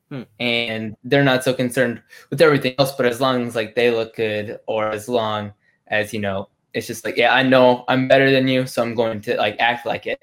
Hmm. 0.09 0.23
and 0.39 0.95
they're 1.03 1.23
not 1.23 1.43
so 1.43 1.53
concerned 1.53 2.01
with 2.29 2.41
everything 2.41 2.75
else. 2.79 2.93
But 2.93 3.07
as 3.07 3.21
long 3.21 3.47
as 3.47 3.55
like 3.55 3.75
they 3.75 3.91
look 3.91 4.15
good, 4.15 4.59
or 4.67 4.89
as 4.91 5.09
long 5.09 5.53
as 5.87 6.13
you 6.13 6.19
know 6.21 6.49
it's 6.73 6.87
just 6.87 7.05
like, 7.05 7.17
yeah, 7.17 7.33
I 7.33 7.43
know 7.43 7.85
I'm 7.87 8.07
better 8.07 8.31
than 8.31 8.47
you, 8.47 8.67
so 8.67 8.81
I'm 8.83 8.95
going 8.95 9.21
to 9.21 9.37
like 9.37 9.57
act 9.59 9.85
like 9.85 10.07
it 10.07 10.19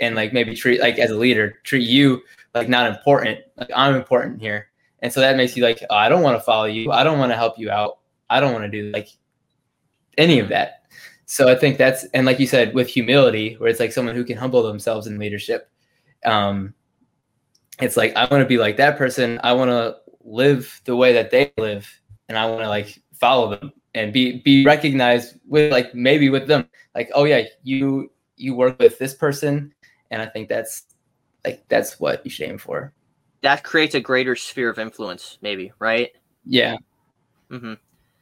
and 0.00 0.14
like 0.14 0.32
maybe 0.32 0.54
treat 0.54 0.80
like 0.80 0.98
as 0.98 1.10
a 1.10 1.16
leader, 1.16 1.58
treat 1.64 1.86
you 1.88 2.22
like 2.54 2.68
not 2.68 2.90
important. 2.90 3.40
Like 3.56 3.70
I'm 3.74 3.94
important 3.94 4.40
here. 4.40 4.68
And 5.00 5.12
so 5.12 5.20
that 5.20 5.36
makes 5.36 5.56
you 5.56 5.62
like, 5.62 5.82
oh, 5.90 5.94
I 5.94 6.08
don't 6.08 6.22
want 6.22 6.38
to 6.38 6.44
follow 6.44 6.64
you. 6.64 6.90
I 6.90 7.04
don't 7.04 7.18
want 7.18 7.32
to 7.32 7.36
help 7.36 7.58
you 7.58 7.70
out. 7.70 7.98
I 8.30 8.40
don't 8.40 8.52
want 8.52 8.64
to 8.64 8.70
do 8.70 8.90
like 8.90 9.08
any 10.16 10.38
of 10.38 10.48
that. 10.48 10.86
So 11.26 11.48
I 11.48 11.54
think 11.54 11.78
that's 11.78 12.04
and 12.14 12.26
like 12.26 12.38
you 12.38 12.46
said, 12.46 12.74
with 12.74 12.88
humility, 12.88 13.54
where 13.54 13.68
it's 13.68 13.80
like 13.80 13.92
someone 13.92 14.14
who 14.14 14.24
can 14.24 14.36
humble 14.36 14.62
themselves 14.62 15.06
in 15.06 15.18
leadership. 15.18 15.70
Um, 16.24 16.74
it's 17.80 17.96
like 17.96 18.14
I 18.16 18.26
want 18.26 18.42
to 18.42 18.46
be 18.46 18.58
like 18.58 18.76
that 18.76 18.96
person. 18.96 19.40
I 19.42 19.52
want 19.52 19.70
to 19.70 19.96
live 20.22 20.80
the 20.84 20.96
way 20.96 21.12
that 21.14 21.30
they 21.30 21.52
live, 21.58 21.88
and 22.28 22.38
I 22.38 22.46
want 22.46 22.62
to 22.62 22.68
like 22.68 23.02
follow 23.14 23.56
them 23.56 23.72
and 23.94 24.12
be 24.12 24.40
be 24.42 24.64
recognized 24.64 25.38
with 25.46 25.72
like 25.72 25.94
maybe 25.94 26.28
with 26.28 26.46
them 26.46 26.68
like 26.94 27.10
oh 27.14 27.24
yeah 27.24 27.42
you 27.62 28.10
you 28.36 28.54
work 28.54 28.78
with 28.78 28.98
this 28.98 29.14
person 29.14 29.72
and 30.14 30.22
i 30.22 30.26
think 30.26 30.48
that's 30.48 30.84
like 31.44 31.62
that's 31.68 32.00
what 32.00 32.24
you 32.24 32.30
should 32.30 32.48
aim 32.48 32.58
for 32.58 32.92
that 33.42 33.62
creates 33.62 33.94
a 33.94 34.00
greater 34.00 34.34
sphere 34.34 34.70
of 34.70 34.78
influence 34.78 35.38
maybe 35.42 35.72
right 35.78 36.12
yeah 36.46 36.76
mm-hmm. 37.50 37.74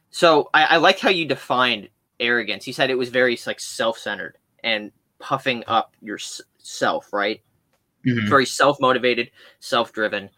so 0.09 0.49
I, 0.53 0.63
I 0.63 0.77
liked 0.77 0.99
how 0.99 1.09
you 1.09 1.25
defined 1.25 1.89
arrogance 2.19 2.67
you 2.67 2.73
said 2.73 2.89
it 2.89 2.97
was 2.97 3.09
very 3.09 3.39
like 3.47 3.59
self-centered 3.59 4.37
and 4.63 4.91
puffing 5.19 5.63
up 5.67 5.95
yourself 6.01 7.13
right 7.13 7.41
mm-hmm. 8.05 8.27
very 8.27 8.45
self-motivated 8.45 9.31
self-driven 9.59 10.29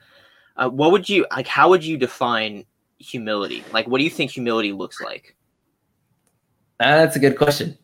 uh, 0.57 0.69
what 0.69 0.91
would 0.91 1.09
you 1.09 1.25
like 1.31 1.47
how 1.47 1.69
would 1.69 1.83
you 1.83 1.97
define 1.97 2.65
humility? 2.99 3.63
Like, 3.71 3.87
what 3.87 3.99
do 3.99 4.03
you 4.03 4.09
think 4.09 4.31
humility 4.31 4.71
looks 4.71 5.01
like? 5.01 5.35
Uh, 6.79 6.97
that's 6.97 7.15
a 7.15 7.19
good 7.19 7.37
question. 7.37 7.77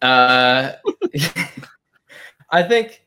Uh, 0.00 0.72
I 2.50 2.62
think, 2.62 3.02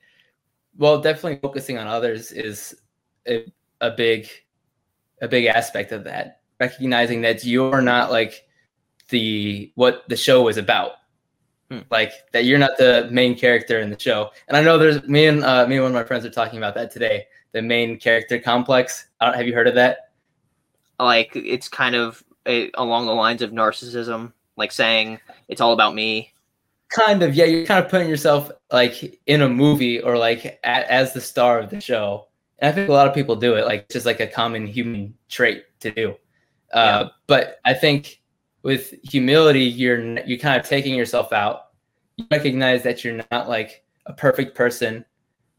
well, 0.82 1.00
definitely 1.00 1.40
focusing 1.40 1.78
on 1.78 1.88
others 1.88 2.32
is 2.32 2.76
a, 3.28 3.46
a 3.80 3.92
big, 3.92 4.28
a 5.22 5.28
big 5.28 5.46
aspect 5.46 5.92
of 5.92 6.04
that. 6.06 6.42
Recognizing 6.60 7.22
that 7.22 7.46
you're 7.46 7.82
not 7.82 8.12
like 8.12 8.48
the 9.10 9.72
what 9.76 10.04
the 10.10 10.16
show 10.18 10.48
is 10.48 10.58
about, 10.58 10.94
hmm. 11.70 11.80
like 11.90 12.12
that 12.34 12.46
you're 12.46 12.60
not 12.60 12.78
the 12.78 13.08
main 13.12 13.38
character 13.38 13.80
in 13.80 13.90
the 13.90 14.00
show. 14.00 14.32
And 14.48 14.58
I 14.58 14.62
know 14.62 14.78
there's 14.78 15.04
me 15.08 15.28
and 15.28 15.44
uh, 15.44 15.66
me 15.68 15.76
and 15.76 15.84
one 15.84 15.92
of 15.92 15.96
my 15.96 16.04
friends 16.04 16.26
are 16.26 16.30
talking 16.30 16.58
about 16.58 16.76
that 16.76 16.92
today. 16.92 17.26
The 17.54 17.62
main 17.62 17.98
character 17.98 18.40
complex. 18.40 19.08
have 19.20 19.48
you 19.48 19.54
heard 19.54 19.68
of 19.68 19.76
that? 19.76 20.12
like 21.02 21.32
it's 21.36 21.68
kind 21.68 21.96
of 21.96 22.24
a, 22.46 22.72
along 22.76 23.06
the 23.06 23.14
lines 23.14 23.42
of 23.42 23.52
narcissism, 23.52 24.32
like 24.56 24.72
saying 24.72 25.20
it's 25.48 25.62
all 25.62 25.74
about 25.74 25.96
me. 25.96 26.31
Kind 26.92 27.24
of, 27.24 27.34
yeah. 27.34 27.46
You're 27.46 27.66
kind 27.66 27.84
of 27.84 27.90
putting 27.90 28.10
yourself 28.10 28.52
like 28.72 29.20
in 29.26 29.42
a 29.42 29.50
movie 29.50 30.02
or 30.02 30.18
like 30.18 30.46
a, 30.46 30.92
as 30.92 31.14
the 31.14 31.22
star 31.22 31.60
of 31.60 31.70
the 31.70 31.80
show. 31.80 32.28
And 32.60 32.70
I 32.70 32.74
think 32.74 32.90
a 32.90 32.94
lot 32.94 33.08
of 33.08 33.14
people 33.14 33.36
do 33.36 33.56
it, 33.56 33.66
like 33.66 33.90
just 33.90 34.06
like 34.06 34.20
a 34.20 34.28
common 34.28 34.68
human 34.68 35.14
trait 35.30 35.64
to 35.80 35.92
do. 35.92 36.16
Uh, 36.74 37.04
yeah. 37.04 37.10
But 37.28 37.60
I 37.66 37.74
think 37.74 38.22
with 38.64 38.94
humility, 39.04 39.64
you're 39.64 40.20
you're 40.22 40.38
kind 40.38 40.60
of 40.60 40.68
taking 40.68 40.96
yourself 40.96 41.34
out. 41.34 41.70
You 42.18 42.26
recognize 42.30 42.84
that 42.84 43.04
you're 43.04 43.22
not 43.32 43.50
like 43.50 43.84
a 44.06 44.14
perfect 44.14 44.56
person. 44.56 45.06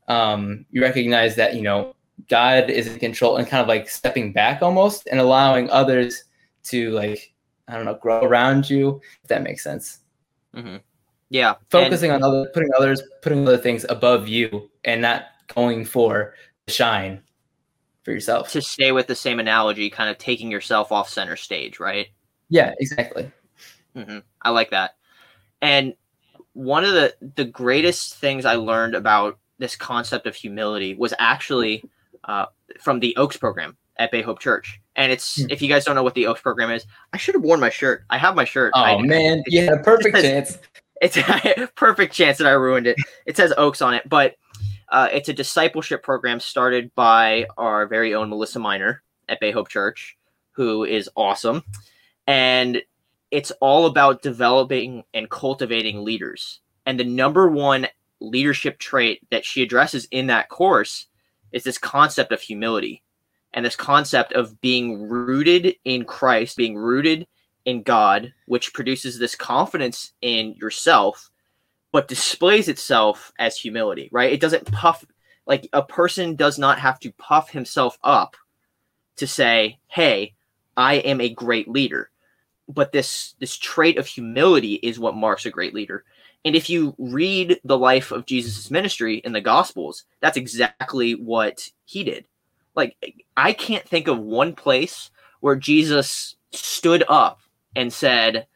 Um, 0.08 0.66
you 0.70 0.82
recognize 0.82 1.34
that 1.36 1.54
you 1.54 1.62
know 1.62 1.94
God 2.28 2.70
is 2.70 2.86
in 2.86 2.98
control 2.98 3.36
and 3.36 3.46
kind 3.46 3.60
of 3.60 3.68
like 3.68 3.88
stepping 3.88 4.32
back 4.32 4.62
almost 4.62 5.08
and 5.10 5.18
allowing 5.18 5.70
others 5.70 6.24
to 6.64 6.90
like 6.90 7.32
I 7.68 7.76
don't 7.76 7.84
know 7.84 7.94
grow 7.94 8.22
around 8.22 8.70
you. 8.70 9.00
If 9.22 9.28
that 9.28 9.42
makes 9.42 9.64
sense. 9.64 10.00
Mm-hmm. 10.54 10.76
Yeah, 11.32 11.54
focusing 11.70 12.10
and- 12.10 12.22
on 12.22 12.30
other, 12.30 12.50
putting 12.52 12.68
others, 12.78 13.02
putting 13.22 13.48
other 13.48 13.56
things 13.56 13.86
above 13.88 14.28
you, 14.28 14.70
and 14.84 15.00
not 15.00 15.24
going 15.54 15.86
for 15.86 16.34
the 16.66 16.72
shine 16.72 17.22
for 18.02 18.12
yourself. 18.12 18.52
To 18.52 18.60
stay 18.60 18.92
with 18.92 19.06
the 19.06 19.14
same 19.14 19.40
analogy, 19.40 19.88
kind 19.88 20.10
of 20.10 20.18
taking 20.18 20.50
yourself 20.50 20.92
off 20.92 21.08
center 21.08 21.36
stage, 21.36 21.80
right? 21.80 22.08
Yeah, 22.50 22.74
exactly. 22.78 23.32
Mm-hmm. 23.96 24.18
I 24.42 24.50
like 24.50 24.70
that. 24.70 24.96
And 25.62 25.94
one 26.52 26.84
of 26.84 26.92
the 26.92 27.14
the 27.34 27.46
greatest 27.46 28.16
things 28.16 28.44
I 28.44 28.56
learned 28.56 28.94
about 28.94 29.38
this 29.58 29.74
concept 29.74 30.26
of 30.26 30.34
humility 30.34 30.94
was 30.94 31.14
actually 31.18 31.82
uh, 32.24 32.46
from 32.78 33.00
the 33.00 33.16
Oaks 33.16 33.38
program 33.38 33.78
at 33.96 34.10
Bay 34.10 34.20
Hope 34.20 34.40
Church. 34.40 34.80
And 34.96 35.10
it's 35.10 35.40
hmm. 35.40 35.46
if 35.48 35.62
you 35.62 35.68
guys 35.68 35.86
don't 35.86 35.94
know 35.94 36.02
what 36.02 36.14
the 36.14 36.26
Oaks 36.26 36.42
program 36.42 36.70
is, 36.70 36.84
I 37.14 37.16
should 37.16 37.34
have 37.34 37.42
worn 37.42 37.60
my 37.60 37.70
shirt. 37.70 38.04
I 38.10 38.18
have 38.18 38.34
my 38.34 38.44
shirt. 38.44 38.72
Oh 38.74 38.82
I, 38.82 39.00
man, 39.00 39.42
you 39.46 39.64
had 39.64 39.72
a 39.72 39.82
perfect 39.82 40.16
chance. 40.16 40.58
It's 41.02 41.16
a 41.16 41.68
perfect 41.74 42.14
chance 42.14 42.38
that 42.38 42.46
I 42.46 42.52
ruined 42.52 42.86
it. 42.86 42.96
It 43.26 43.36
says 43.36 43.52
Oaks 43.58 43.82
on 43.82 43.92
it, 43.92 44.08
but 44.08 44.36
uh, 44.88 45.08
it's 45.12 45.28
a 45.28 45.34
discipleship 45.34 46.02
program 46.02 46.38
started 46.38 46.94
by 46.94 47.46
our 47.58 47.86
very 47.86 48.14
own 48.14 48.30
Melissa 48.30 48.60
Miner 48.60 49.02
at 49.28 49.40
Bay 49.40 49.50
Hope 49.50 49.68
Church, 49.68 50.16
who 50.52 50.84
is 50.84 51.10
awesome. 51.16 51.64
And 52.26 52.82
it's 53.32 53.50
all 53.60 53.86
about 53.86 54.22
developing 54.22 55.02
and 55.12 55.28
cultivating 55.28 56.04
leaders. 56.04 56.60
And 56.86 57.00
the 57.00 57.04
number 57.04 57.48
one 57.48 57.88
leadership 58.20 58.78
trait 58.78 59.26
that 59.30 59.44
she 59.44 59.62
addresses 59.62 60.06
in 60.12 60.28
that 60.28 60.48
course 60.50 61.06
is 61.50 61.64
this 61.64 61.78
concept 61.78 62.30
of 62.30 62.40
humility 62.40 63.02
and 63.54 63.64
this 63.64 63.76
concept 63.76 64.34
of 64.34 64.60
being 64.60 65.08
rooted 65.08 65.74
in 65.84 66.04
Christ, 66.04 66.56
being 66.56 66.76
rooted 66.76 67.26
in 67.64 67.82
God, 67.82 68.32
which 68.46 68.74
produces 68.74 69.18
this 69.18 69.34
confidence 69.34 70.12
in 70.22 70.54
yourself, 70.54 71.30
but 71.92 72.08
displays 72.08 72.68
itself 72.68 73.32
as 73.38 73.56
humility, 73.56 74.08
right? 74.12 74.32
It 74.32 74.40
doesn't 74.40 74.70
puff, 74.72 75.04
like 75.46 75.68
a 75.72 75.82
person 75.82 76.36
does 76.36 76.58
not 76.58 76.78
have 76.78 76.98
to 77.00 77.12
puff 77.12 77.50
himself 77.50 77.98
up 78.02 78.36
to 79.16 79.26
say, 79.26 79.78
hey, 79.88 80.34
I 80.76 80.94
am 80.94 81.20
a 81.20 81.28
great 81.28 81.68
leader. 81.68 82.10
But 82.68 82.92
this 82.92 83.34
this 83.38 83.56
trait 83.56 83.98
of 83.98 84.06
humility 84.06 84.74
is 84.74 84.98
what 84.98 85.16
marks 85.16 85.44
a 85.44 85.50
great 85.50 85.74
leader. 85.74 86.04
And 86.44 86.56
if 86.56 86.70
you 86.70 86.94
read 86.98 87.60
the 87.64 87.78
life 87.78 88.10
of 88.10 88.26
Jesus' 88.26 88.70
ministry 88.70 89.16
in 89.18 89.32
the 89.32 89.40
Gospels, 89.40 90.04
that's 90.20 90.36
exactly 90.36 91.12
what 91.14 91.68
he 91.84 92.02
did. 92.02 92.24
Like, 92.74 92.96
I 93.36 93.52
can't 93.52 93.86
think 93.86 94.08
of 94.08 94.18
one 94.18 94.54
place 94.54 95.10
where 95.40 95.56
Jesus 95.56 96.36
stood 96.52 97.04
up 97.08 97.40
and 97.76 97.92
said, 97.92 98.46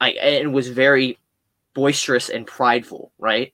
I, 0.00 0.10
and 0.10 0.52
was 0.52 0.68
very 0.68 1.18
boisterous 1.74 2.28
and 2.28 2.46
prideful, 2.46 3.12
right? 3.18 3.52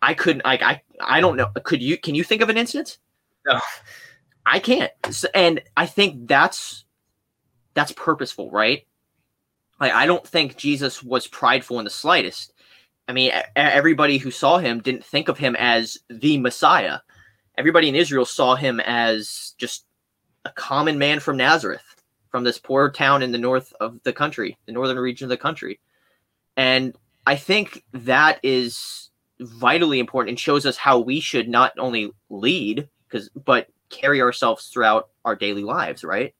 I 0.00 0.14
couldn't, 0.14 0.44
like, 0.44 0.62
I, 0.62 0.82
I 1.00 1.20
don't 1.20 1.36
know. 1.36 1.48
Could 1.64 1.82
you, 1.82 1.98
can 1.98 2.14
you 2.14 2.24
think 2.24 2.42
of 2.42 2.48
an 2.48 2.56
instance? 2.56 2.98
No, 3.46 3.60
I 4.46 4.58
can't. 4.58 4.92
And 5.34 5.60
I 5.76 5.86
think 5.86 6.28
that's, 6.28 6.84
that's 7.74 7.92
purposeful, 7.92 8.50
right? 8.50 8.86
Like, 9.80 9.92
I 9.92 10.06
don't 10.06 10.26
think 10.26 10.56
Jesus 10.56 11.02
was 11.02 11.26
prideful 11.26 11.78
in 11.78 11.84
the 11.84 11.90
slightest 11.90 12.52
I 13.08 13.14
mean, 13.14 13.32
everybody 13.56 14.18
who 14.18 14.30
saw 14.30 14.58
him 14.58 14.80
didn't 14.80 15.04
think 15.04 15.28
of 15.28 15.38
him 15.38 15.56
as 15.58 15.96
the 16.10 16.36
Messiah. 16.36 16.98
Everybody 17.56 17.88
in 17.88 17.94
Israel 17.94 18.26
saw 18.26 18.54
him 18.54 18.80
as 18.80 19.54
just 19.56 19.86
a 20.44 20.50
common 20.50 20.98
man 20.98 21.18
from 21.18 21.38
Nazareth, 21.38 21.97
from 22.38 22.44
this 22.44 22.60
poor 22.60 22.88
town 22.88 23.20
in 23.20 23.32
the 23.32 23.38
north 23.38 23.72
of 23.80 24.00
the 24.04 24.12
country, 24.12 24.56
the 24.66 24.70
northern 24.70 24.96
region 24.96 25.24
of 25.24 25.28
the 25.28 25.36
country. 25.36 25.80
And 26.56 26.94
I 27.26 27.34
think 27.34 27.82
that 27.92 28.38
is 28.44 29.10
vitally 29.40 29.98
important 29.98 30.28
and 30.30 30.38
shows 30.38 30.64
us 30.64 30.76
how 30.76 31.00
we 31.00 31.18
should 31.18 31.48
not 31.48 31.72
only 31.80 32.12
lead, 32.30 32.88
because 33.08 33.28
but 33.30 33.66
carry 33.90 34.22
ourselves 34.22 34.68
throughout 34.68 35.08
our 35.24 35.34
daily 35.34 35.64
lives, 35.64 36.04
right? 36.04 36.32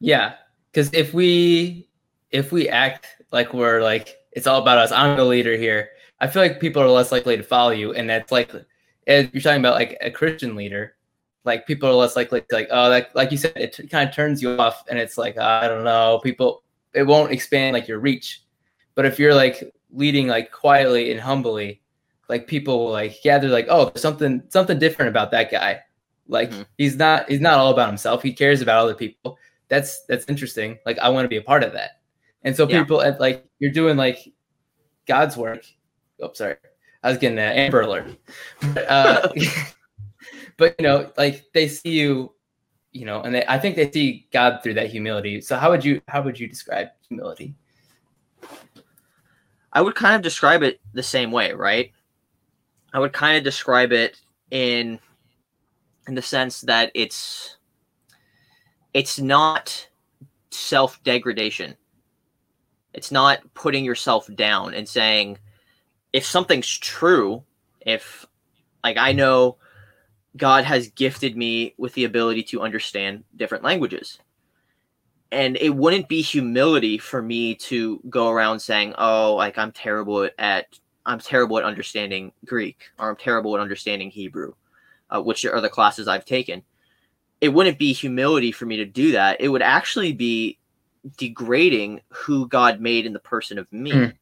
Yeah, 0.00 0.34
because 0.72 0.92
if 0.92 1.14
we 1.14 1.88
if 2.32 2.50
we 2.50 2.68
act 2.68 3.06
like 3.30 3.54
we're 3.54 3.80
like 3.80 4.16
it's 4.32 4.48
all 4.48 4.60
about 4.60 4.78
us. 4.78 4.90
I'm 4.90 5.16
the 5.16 5.24
leader 5.24 5.56
here. 5.56 5.90
I 6.18 6.26
feel 6.26 6.42
like 6.42 6.58
people 6.58 6.82
are 6.82 6.88
less 6.88 7.12
likely 7.12 7.36
to 7.36 7.44
follow 7.44 7.70
you, 7.70 7.92
and 7.92 8.10
that's 8.10 8.32
like 8.32 8.50
as 9.06 9.28
you're 9.32 9.40
talking 9.40 9.60
about 9.60 9.76
like 9.76 9.96
a 10.00 10.10
Christian 10.10 10.56
leader, 10.56 10.96
like 11.44 11.66
people 11.66 11.88
are 11.88 11.92
less 11.92 12.16
likely 12.16 12.40
to 12.40 12.46
like 12.52 12.68
oh 12.70 12.90
that 12.90 13.14
like 13.14 13.30
you 13.30 13.36
said 13.36 13.52
it 13.56 13.72
t- 13.72 13.86
kind 13.86 14.08
of 14.08 14.14
turns 14.14 14.42
you 14.42 14.50
off, 14.58 14.84
and 14.88 14.98
it's 14.98 15.18
like 15.18 15.38
I 15.38 15.68
don't 15.68 15.84
know 15.84 16.20
people 16.22 16.62
it 16.94 17.04
won't 17.04 17.32
expand 17.32 17.74
like 17.74 17.88
your 17.88 17.98
reach, 17.98 18.42
but 18.94 19.06
if 19.06 19.18
you're 19.18 19.34
like 19.34 19.72
leading 19.90 20.28
like 20.28 20.52
quietly 20.52 21.10
and 21.10 21.20
humbly, 21.20 21.80
like 22.28 22.46
people 22.46 22.84
will 22.84 22.92
like 22.92 23.24
yeah 23.24 23.38
they're 23.38 23.50
like 23.50 23.66
oh 23.68 23.86
there's 23.86 24.02
something 24.02 24.42
something 24.48 24.78
different 24.78 25.08
about 25.08 25.30
that 25.32 25.50
guy, 25.50 25.80
like 26.28 26.50
mm-hmm. 26.50 26.62
he's 26.78 26.96
not 26.96 27.28
he's 27.28 27.40
not 27.40 27.54
all 27.54 27.72
about 27.72 27.88
himself 27.88 28.22
he 28.22 28.32
cares 28.32 28.60
about 28.60 28.82
other 28.82 28.94
people. 28.94 29.38
That's 29.68 30.04
that's 30.04 30.26
interesting. 30.28 30.78
Like 30.86 30.98
I 30.98 31.08
want 31.08 31.24
to 31.24 31.28
be 31.28 31.38
a 31.38 31.42
part 31.42 31.64
of 31.64 31.72
that. 31.72 32.02
And 32.44 32.56
so 32.56 32.66
people 32.66 33.02
yeah. 33.02 33.16
like 33.18 33.46
you're 33.58 33.72
doing 33.72 33.96
like 33.96 34.32
God's 35.06 35.36
work. 35.36 35.64
Oh, 36.20 36.32
sorry. 36.32 36.56
I 37.02 37.08
was 37.08 37.18
getting 37.18 37.38
an 37.38 37.52
Amber 37.52 37.80
Alert. 37.80 38.16
But, 38.74 38.88
uh, 38.88 39.28
but 40.56 40.74
you 40.78 40.84
know, 40.84 41.10
like 41.16 41.44
they 41.52 41.68
see 41.68 41.90
you, 41.90 42.34
you 42.92 43.04
know, 43.04 43.22
and 43.22 43.34
they, 43.34 43.44
I 43.46 43.58
think 43.58 43.76
they 43.76 43.90
see 43.90 44.26
God 44.32 44.60
through 44.62 44.74
that 44.74 44.90
humility. 44.90 45.40
So 45.40 45.56
how 45.56 45.70
would 45.70 45.84
you 45.84 46.00
how 46.08 46.22
would 46.22 46.38
you 46.38 46.46
describe 46.46 46.88
humility? 47.08 47.54
I 49.72 49.80
would 49.80 49.94
kind 49.94 50.14
of 50.14 50.22
describe 50.22 50.62
it 50.62 50.80
the 50.92 51.02
same 51.02 51.32
way, 51.32 51.52
right? 51.52 51.92
I 52.92 52.98
would 52.98 53.12
kind 53.12 53.38
of 53.38 53.44
describe 53.44 53.92
it 53.92 54.20
in 54.50 55.00
in 56.06 56.14
the 56.14 56.22
sense 56.22 56.60
that 56.62 56.90
it's 56.94 57.56
it's 58.92 59.18
not 59.18 59.88
self-degradation. 60.50 61.76
It's 62.92 63.10
not 63.10 63.40
putting 63.54 63.86
yourself 63.86 64.28
down 64.34 64.74
and 64.74 64.86
saying 64.86 65.38
if 66.12 66.26
something's 66.26 66.68
true, 66.68 67.42
if 67.80 68.26
like 68.84 68.98
I 68.98 69.12
know 69.12 69.56
God 70.36 70.64
has 70.64 70.88
gifted 70.90 71.36
me 71.36 71.74
with 71.76 71.92
the 71.94 72.04
ability 72.04 72.42
to 72.44 72.62
understand 72.62 73.24
different 73.36 73.64
languages. 73.64 74.18
And 75.30 75.56
it 75.56 75.74
wouldn't 75.74 76.08
be 76.08 76.22
humility 76.22 76.98
for 76.98 77.22
me 77.22 77.54
to 77.56 78.00
go 78.08 78.28
around 78.28 78.60
saying, 78.60 78.94
"Oh, 78.98 79.34
like 79.34 79.58
I'm 79.58 79.72
terrible 79.72 80.28
at 80.38 80.78
I'm 81.04 81.18
terrible 81.18 81.58
at 81.58 81.64
understanding 81.64 82.32
Greek 82.44 82.82
or 82.98 83.10
I'm 83.10 83.16
terrible 83.16 83.54
at 83.54 83.60
understanding 83.60 84.10
Hebrew," 84.10 84.54
uh, 85.10 85.22
which 85.22 85.44
are 85.44 85.60
the 85.60 85.68
classes 85.68 86.08
I've 86.08 86.24
taken. 86.24 86.62
It 87.40 87.48
wouldn't 87.48 87.78
be 87.78 87.92
humility 87.92 88.52
for 88.52 88.66
me 88.66 88.76
to 88.76 88.84
do 88.84 89.12
that. 89.12 89.40
It 89.40 89.48
would 89.48 89.62
actually 89.62 90.12
be 90.12 90.58
degrading 91.16 92.00
who 92.10 92.46
God 92.46 92.80
made 92.80 93.06
in 93.06 93.12
the 93.12 93.18
person 93.18 93.58
of 93.58 93.70
me. 93.72 93.92
Mm. 93.92 94.12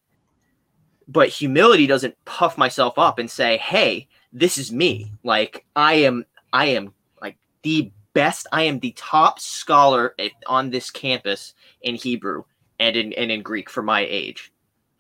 But 1.09 1.29
humility 1.29 1.87
doesn't 1.87 2.17
puff 2.25 2.57
myself 2.57 2.99
up 2.99 3.19
and 3.19 3.31
say, 3.31 3.59
"Hey, 3.59 4.09
this 4.33 4.59
is 4.59 4.73
me. 4.73 5.13
Like 5.23 5.65
I 5.77 5.95
am 5.95 6.25
I 6.53 6.67
am 6.67 6.93
like 7.21 7.37
the 7.63 7.93
best. 8.13 8.47
I 8.53 8.63
am 8.63 8.79
the 8.79 8.93
top 8.97 9.41
scholar 9.41 10.15
on 10.47 10.71
this 10.71 10.91
campus 10.91 11.55
in 11.83 11.95
Hebrew 11.95 12.45
and 12.79 12.97
in 12.97 13.13
and 13.15 13.31
in 13.31 13.43
Greek 13.43 13.71
for 13.71 13.83
my 13.83 14.01
age. 14.01 14.53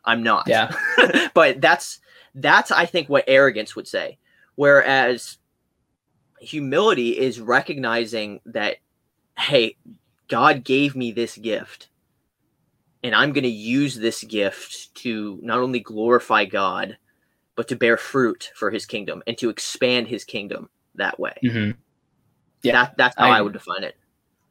I'm 0.04 0.22
not. 0.22 0.44
Yeah. 0.48 0.74
but 1.34 1.60
that's 1.60 2.00
that's 2.34 2.70
I 2.70 2.86
think 2.86 3.08
what 3.08 3.24
arrogance 3.26 3.76
would 3.76 3.88
say. 3.88 4.18
Whereas 4.54 5.38
humility 6.40 7.18
is 7.18 7.40
recognizing 7.40 8.40
that 8.46 8.76
hey, 9.38 9.76
God 10.28 10.64
gave 10.64 10.94
me 10.94 11.12
this 11.12 11.36
gift 11.36 11.88
and 13.02 13.14
I'm 13.14 13.32
going 13.32 13.44
to 13.44 13.48
use 13.48 13.94
this 13.94 14.22
gift 14.24 14.94
to 14.96 15.38
not 15.42 15.58
only 15.58 15.80
glorify 15.80 16.44
God, 16.44 16.98
but 17.60 17.68
to 17.68 17.76
bear 17.76 17.98
fruit 17.98 18.50
for 18.54 18.70
his 18.70 18.86
kingdom 18.86 19.22
and 19.26 19.36
to 19.36 19.50
expand 19.50 20.08
his 20.08 20.24
kingdom 20.24 20.70
that 20.94 21.20
way. 21.20 21.34
Mm-hmm. 21.44 21.78
Yeah, 22.62 22.72
that, 22.72 22.96
that's 22.96 23.14
how 23.18 23.26
I, 23.26 23.36
I 23.36 23.40
would 23.42 23.52
define 23.52 23.84
it. 23.84 23.98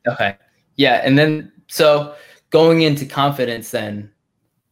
Okay. 0.08 0.38
Yeah. 0.76 1.02
And 1.04 1.18
then, 1.18 1.52
so 1.66 2.14
going 2.52 2.84
into 2.84 3.08
confidence, 3.08 3.72
then, 3.72 4.12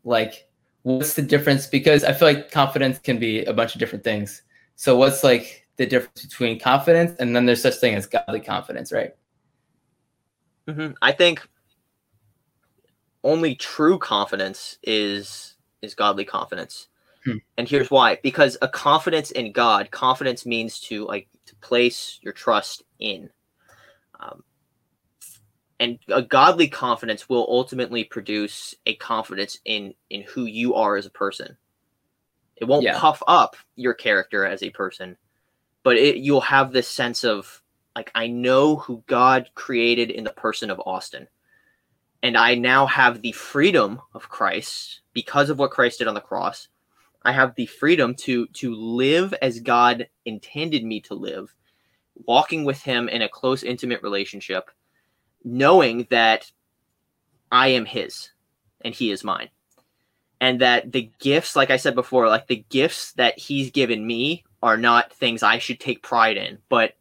like, 0.04 0.48
what's 0.84 1.16
the 1.16 1.24
difference? 1.24 1.66
Because 1.66 2.04
I 2.04 2.14
feel 2.14 2.28
like 2.28 2.52
confidence 2.52 3.00
can 3.00 3.18
be 3.18 3.44
a 3.46 3.54
bunch 3.54 3.74
of 3.74 3.80
different 3.80 4.04
things. 4.04 4.44
So, 4.76 4.96
what's 4.96 5.24
like 5.24 5.68
the 5.78 5.88
difference 5.88 6.22
between 6.22 6.60
confidence 6.60 7.18
and 7.20 7.36
then 7.36 7.48
there's 7.48 7.64
such 7.64 7.78
thing 7.78 7.96
as 7.96 8.06
godly 8.06 8.42
confidence, 8.42 8.92
right? 8.92 9.16
Mm-hmm. 10.68 10.92
I 11.02 11.12
think 11.12 11.42
only 13.24 13.56
true 13.56 13.98
confidence 13.98 14.78
is 14.84 15.56
is 15.82 15.96
godly 15.96 16.24
confidence. 16.24 16.88
Hmm. 17.28 17.38
And 17.58 17.68
here's 17.68 17.92
why: 17.92 18.20
because 18.24 18.58
a 18.62 18.70
confidence 18.70 19.32
in 19.32 19.52
God, 19.52 19.92
confidence 19.92 20.46
means 20.46 20.80
to 20.82 21.06
like 21.06 21.28
to 21.48 21.56
place 21.58 22.20
your 22.22 22.32
trust 22.32 22.84
in. 23.00 23.30
Um, 24.18 24.44
and 25.78 26.00
a 26.08 26.22
godly 26.22 26.70
confidence 26.70 27.28
will 27.28 27.46
ultimately 27.50 28.06
produce 28.06 28.74
a 28.86 28.96
confidence 28.96 29.60
in 29.66 29.94
in 30.10 30.22
who 30.22 30.46
you 30.46 30.76
are 30.76 30.96
as 30.96 31.06
a 31.06 31.12
person. 31.12 31.58
It 32.56 32.64
won't 32.64 32.84
yeah. 32.84 32.98
puff 32.98 33.22
up 33.28 33.58
your 33.76 33.94
character 33.94 34.46
as 34.46 34.64
a 34.64 34.70
person, 34.70 35.18
but 35.84 35.98
it 35.98 36.16
you'll 36.16 36.40
have 36.40 36.72
this 36.72 36.88
sense 36.88 37.26
of 37.26 37.62
like 37.94 38.10
I 38.16 38.28
know 38.28 38.78
who 38.78 39.04
God 39.08 39.50
created 39.54 40.12
in 40.12 40.24
the 40.24 40.32
person 40.32 40.70
of 40.70 40.82
Austin. 40.86 41.28
And 42.24 42.38
I 42.38 42.56
now 42.56 42.86
have 42.86 43.22
the 43.22 43.34
freedom 43.34 44.02
of 44.14 44.30
Christ 44.30 45.02
because 45.12 45.50
of 45.50 45.60
what 45.60 45.72
Christ 45.72 46.00
did 46.00 46.08
on 46.08 46.16
the 46.16 46.22
cross. 46.22 46.70
I 47.28 47.34
have 47.34 47.56
the 47.56 47.66
freedom 47.66 48.16
to 48.20 48.48
to 48.48 48.74
live 48.74 49.34
as 49.42 49.60
God 49.60 50.08
intended 50.24 50.86
me 50.86 51.02
to 51.02 51.14
live, 51.14 51.54
walking 52.16 52.64
with 52.64 52.82
him 52.82 53.10
in 53.10 53.22
a 53.22 53.28
close 53.28 53.64
intimate 53.64 54.02
relationship, 54.02 54.72
knowing 55.44 56.08
that 56.10 56.50
I 57.52 57.68
am 57.70 57.86
his 57.86 58.32
and 58.80 58.96
he 58.96 59.12
is 59.12 59.26
mine. 59.26 59.50
And 60.40 60.62
that 60.62 60.94
the 60.94 61.12
gifts, 61.20 61.58
like 61.58 61.70
I 61.70 61.76
said 61.76 61.96
before, 61.96 62.30
like 62.30 62.48
the 62.48 62.64
gifts 62.70 63.12
that 63.14 63.38
he's 63.38 63.72
given 63.72 64.08
me 64.08 64.46
are 64.64 64.78
not 64.78 65.12
things 65.12 65.44
I 65.44 65.58
should 65.58 65.82
take 65.82 66.02
pride 66.02 66.38
in, 66.38 66.60
but 66.70 66.94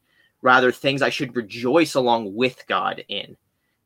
rather 0.43 0.73
things 0.73 1.03
I 1.03 1.11
should 1.11 1.37
rejoice 1.37 1.95
along 1.95 2.35
with 2.35 2.67
God 2.67 3.05
in 3.07 3.37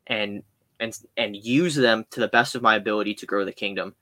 and 0.07 0.41
and 0.79 0.97
and 1.15 1.35
use 1.35 1.75
them 1.75 2.07
to 2.09 2.19
the 2.19 2.27
best 2.27 2.55
of 2.55 2.63
my 2.63 2.77
ability 2.77 3.13
to 3.15 3.27
grow 3.27 3.45
the 3.45 3.51
kingdom. 3.51 3.93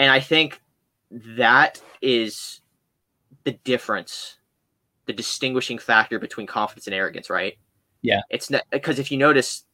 And 0.00 0.10
I 0.10 0.18
think 0.18 0.60
that 1.10 1.80
is 2.02 2.60
the 3.44 3.52
difference, 3.52 4.38
the 5.06 5.12
distinguishing 5.12 5.78
factor 5.78 6.18
between 6.18 6.46
confidence 6.46 6.86
and 6.86 6.94
arrogance, 6.94 7.30
right? 7.30 7.56
Yeah. 8.02 8.20
It's 8.30 8.50
not 8.50 8.62
because 8.70 8.98
if 8.98 9.10
you 9.10 9.18
notice 9.18 9.64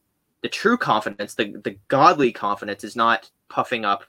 the 0.43 0.49
true 0.49 0.77
confidence, 0.77 1.35
the 1.35 1.57
the 1.65 1.79
godly 1.89 2.33
confidence 2.33 2.85
is 2.85 2.97
not 2.97 3.31
puffing 3.49 3.85
up 3.85 4.05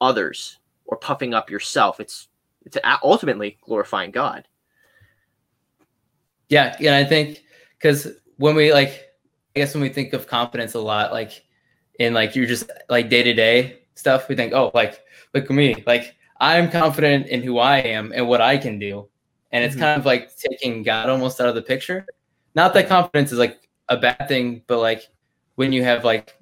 others 0.00 0.58
or 0.84 0.96
puffing 0.96 1.34
up 1.34 1.50
yourself. 1.50 2.00
It's 2.00 2.28
it's 2.64 2.76
ultimately 3.02 3.58
glorifying 3.62 4.10
God. 4.10 4.46
Yeah, 6.48 6.76
yeah, 6.78 6.96
I 6.96 7.04
think 7.04 7.42
because 7.78 8.08
when 8.36 8.54
we 8.54 8.72
like, 8.72 8.90
I 9.54 9.60
guess 9.60 9.74
when 9.74 9.82
we 9.82 9.88
think 9.88 10.12
of 10.12 10.26
confidence 10.26 10.74
a 10.74 10.80
lot, 10.80 11.12
like 11.12 11.44
in 11.98 12.14
like 12.14 12.36
you're 12.36 12.46
just 12.46 12.70
like 12.88 13.08
day 13.08 13.22
to 13.22 13.34
day 13.34 13.80
stuff, 13.94 14.28
we 14.28 14.36
think, 14.36 14.52
oh, 14.52 14.70
like 14.74 15.00
look 15.34 15.44
at 15.44 15.50
me, 15.50 15.82
like 15.86 16.14
I'm 16.40 16.70
confident 16.70 17.28
in 17.28 17.42
who 17.42 17.58
I 17.58 17.78
am 17.78 18.12
and 18.14 18.28
what 18.28 18.40
I 18.40 18.56
can 18.56 18.78
do, 18.78 19.08
and 19.52 19.64
it's 19.64 19.74
mm-hmm. 19.74 19.84
kind 19.84 20.00
of 20.00 20.06
like 20.06 20.36
taking 20.36 20.82
God 20.82 21.08
almost 21.08 21.40
out 21.40 21.48
of 21.48 21.54
the 21.54 21.62
picture. 21.62 22.06
Not 22.54 22.74
that 22.74 22.88
confidence 22.88 23.32
is 23.32 23.38
like 23.38 23.68
a 23.88 23.96
bad 23.96 24.28
thing, 24.28 24.62
but 24.66 24.78
like 24.78 25.08
when 25.54 25.72
you 25.72 25.82
have 25.84 26.04
like 26.04 26.36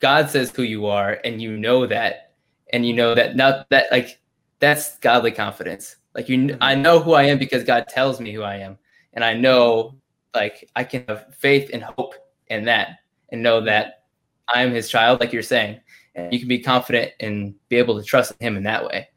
God 0.00 0.30
says 0.30 0.50
who 0.50 0.62
you 0.62 0.86
are, 0.86 1.18
and 1.24 1.40
you 1.40 1.56
know 1.56 1.86
that, 1.86 2.34
and 2.72 2.86
you 2.86 2.94
know 2.94 3.14
that 3.14 3.36
not 3.36 3.68
that 3.70 3.90
like 3.90 4.20
that's 4.58 4.98
godly 4.98 5.32
confidence. 5.32 5.96
Like 6.14 6.28
you, 6.28 6.56
I 6.60 6.74
know 6.74 6.98
who 6.98 7.12
I 7.12 7.24
am 7.24 7.38
because 7.38 7.64
God 7.64 7.88
tells 7.88 8.20
me 8.20 8.32
who 8.32 8.42
I 8.42 8.56
am, 8.56 8.78
and 9.12 9.24
I 9.24 9.34
know 9.34 9.96
like 10.34 10.68
I 10.76 10.84
can 10.84 11.04
have 11.08 11.34
faith 11.34 11.70
and 11.72 11.82
hope 11.82 12.14
in 12.48 12.64
that, 12.64 12.98
and 13.30 13.42
know 13.42 13.60
that 13.62 14.04
I 14.52 14.62
am 14.62 14.72
His 14.72 14.88
child, 14.88 15.20
like 15.20 15.32
you're 15.32 15.42
saying, 15.42 15.80
and 16.16 16.32
you 16.32 16.38
can 16.38 16.48
be 16.48 16.58
confident 16.58 17.12
and 17.20 17.54
be 17.68 17.76
able 17.76 17.98
to 17.98 18.04
trust 18.04 18.32
Him 18.40 18.56
in 18.56 18.64
that 18.64 18.84
way. 18.84 19.08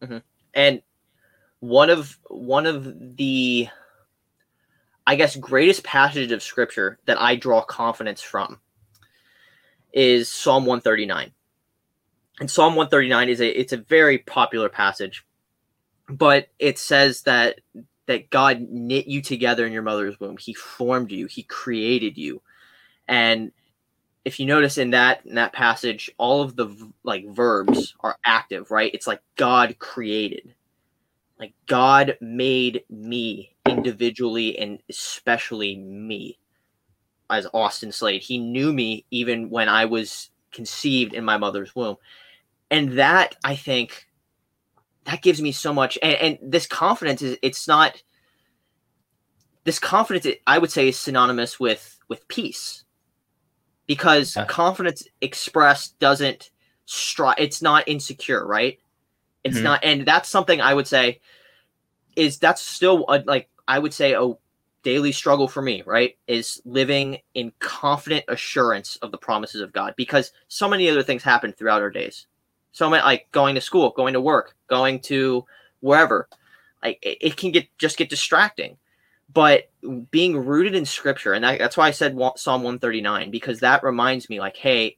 Mm-hmm. 0.00 0.18
And 0.54 0.82
one 1.60 1.90
of 1.90 2.18
one 2.28 2.66
of 2.66 3.16
the, 3.16 3.68
I 5.06 5.16
guess, 5.16 5.34
greatest 5.36 5.82
passage 5.82 6.30
of 6.30 6.42
Scripture 6.42 6.98
that 7.06 7.20
I 7.20 7.36
draw 7.36 7.62
confidence 7.62 8.20
from 8.20 8.60
is 9.92 10.28
Psalm 10.28 10.64
139. 10.66 11.32
And 12.40 12.50
Psalm 12.50 12.76
139 12.76 13.28
is 13.28 13.40
a 13.40 13.48
it's 13.48 13.72
a 13.72 13.78
very 13.78 14.18
popular 14.18 14.68
passage 14.68 15.24
but 16.08 16.48
it 16.58 16.78
says 16.78 17.22
that 17.22 17.60
that 18.06 18.30
God 18.30 18.60
knit 18.68 19.06
you 19.06 19.22
together 19.22 19.64
in 19.64 19.72
your 19.72 19.82
mother's 19.82 20.18
womb. 20.18 20.36
He 20.36 20.54
formed 20.54 21.12
you. 21.12 21.26
He 21.26 21.44
created 21.44 22.18
you. 22.18 22.42
And 23.06 23.52
if 24.24 24.38
you 24.38 24.46
notice 24.46 24.78
in 24.78 24.90
that 24.90 25.24
in 25.26 25.34
that 25.34 25.52
passage, 25.52 26.10
all 26.18 26.42
of 26.42 26.56
the 26.56 26.92
like 27.02 27.28
verbs 27.28 27.94
are 28.00 28.18
active, 28.24 28.70
right? 28.70 28.92
It's 28.94 29.06
like 29.06 29.20
God 29.36 29.78
created. 29.78 30.54
Like 31.38 31.54
God 31.66 32.16
made 32.20 32.84
me 32.88 33.56
individually 33.66 34.58
and 34.58 34.80
especially 34.88 35.76
me 35.76 36.38
as 37.30 37.48
Austin 37.52 37.90
Slade. 37.90 38.22
He 38.22 38.38
knew 38.38 38.72
me 38.72 39.04
even 39.10 39.50
when 39.50 39.68
I 39.68 39.86
was 39.86 40.30
conceived 40.52 41.14
in 41.14 41.24
my 41.24 41.36
mother's 41.36 41.74
womb. 41.74 41.96
And 42.70 42.92
that 42.98 43.36
I 43.44 43.56
think 43.56 44.06
that 45.04 45.22
gives 45.22 45.42
me 45.42 45.52
so 45.52 45.72
much 45.72 45.98
and, 46.02 46.14
and 46.14 46.38
this 46.52 46.66
confidence 46.66 47.22
is 47.22 47.36
it's 47.42 47.66
not 47.66 48.00
this 49.64 49.78
confidence 49.78 50.26
i 50.46 50.58
would 50.58 50.70
say 50.70 50.88
is 50.88 50.98
synonymous 50.98 51.58
with 51.58 51.98
with 52.08 52.26
peace 52.28 52.84
because 53.94 54.36
yeah. 54.36 54.44
confidence 54.46 55.04
expressed 55.20 55.98
doesn't 55.98 56.50
stri- 56.86 57.34
it's 57.38 57.60
not 57.60 57.86
insecure 57.86 58.46
right 58.46 58.78
it's 59.44 59.56
mm-hmm. 59.56 59.64
not 59.64 59.84
and 59.84 60.06
that's 60.06 60.28
something 60.28 60.60
i 60.60 60.72
would 60.72 60.86
say 60.86 61.20
is 62.16 62.38
that's 62.38 62.62
still 62.62 63.04
a, 63.08 63.22
like 63.26 63.48
i 63.68 63.78
would 63.78 63.92
say 63.92 64.14
a 64.14 64.32
daily 64.82 65.12
struggle 65.12 65.46
for 65.46 65.62
me 65.62 65.82
right 65.86 66.16
is 66.26 66.60
living 66.64 67.18
in 67.34 67.52
confident 67.58 68.24
assurance 68.28 68.96
of 69.02 69.10
the 69.12 69.18
promises 69.18 69.60
of 69.60 69.72
god 69.72 69.94
because 69.96 70.32
so 70.48 70.68
many 70.68 70.88
other 70.88 71.02
things 71.02 71.22
happen 71.22 71.52
throughout 71.52 71.82
our 71.82 71.90
days 71.90 72.26
So 72.72 72.88
many 72.88 73.02
like 73.02 73.30
going 73.32 73.54
to 73.54 73.60
school, 73.60 73.90
going 73.90 74.14
to 74.14 74.20
work, 74.20 74.56
going 74.66 75.00
to 75.00 75.44
wherever. 75.80 76.28
Like 76.82 76.98
it, 77.02 77.18
it 77.20 77.36
can 77.36 77.52
get 77.52 77.68
just 77.78 77.98
get 77.98 78.10
distracting. 78.10 78.78
But 79.32 79.70
being 80.10 80.36
rooted 80.36 80.74
in 80.74 80.84
scripture, 80.84 81.32
and 81.32 81.44
that, 81.44 81.58
that's 81.58 81.76
why 81.76 81.88
I 81.88 81.92
said 81.92 82.18
Psalm 82.36 82.62
139, 82.62 83.30
because 83.30 83.60
that 83.60 83.82
reminds 83.82 84.28
me, 84.28 84.40
like, 84.40 84.56
hey, 84.56 84.96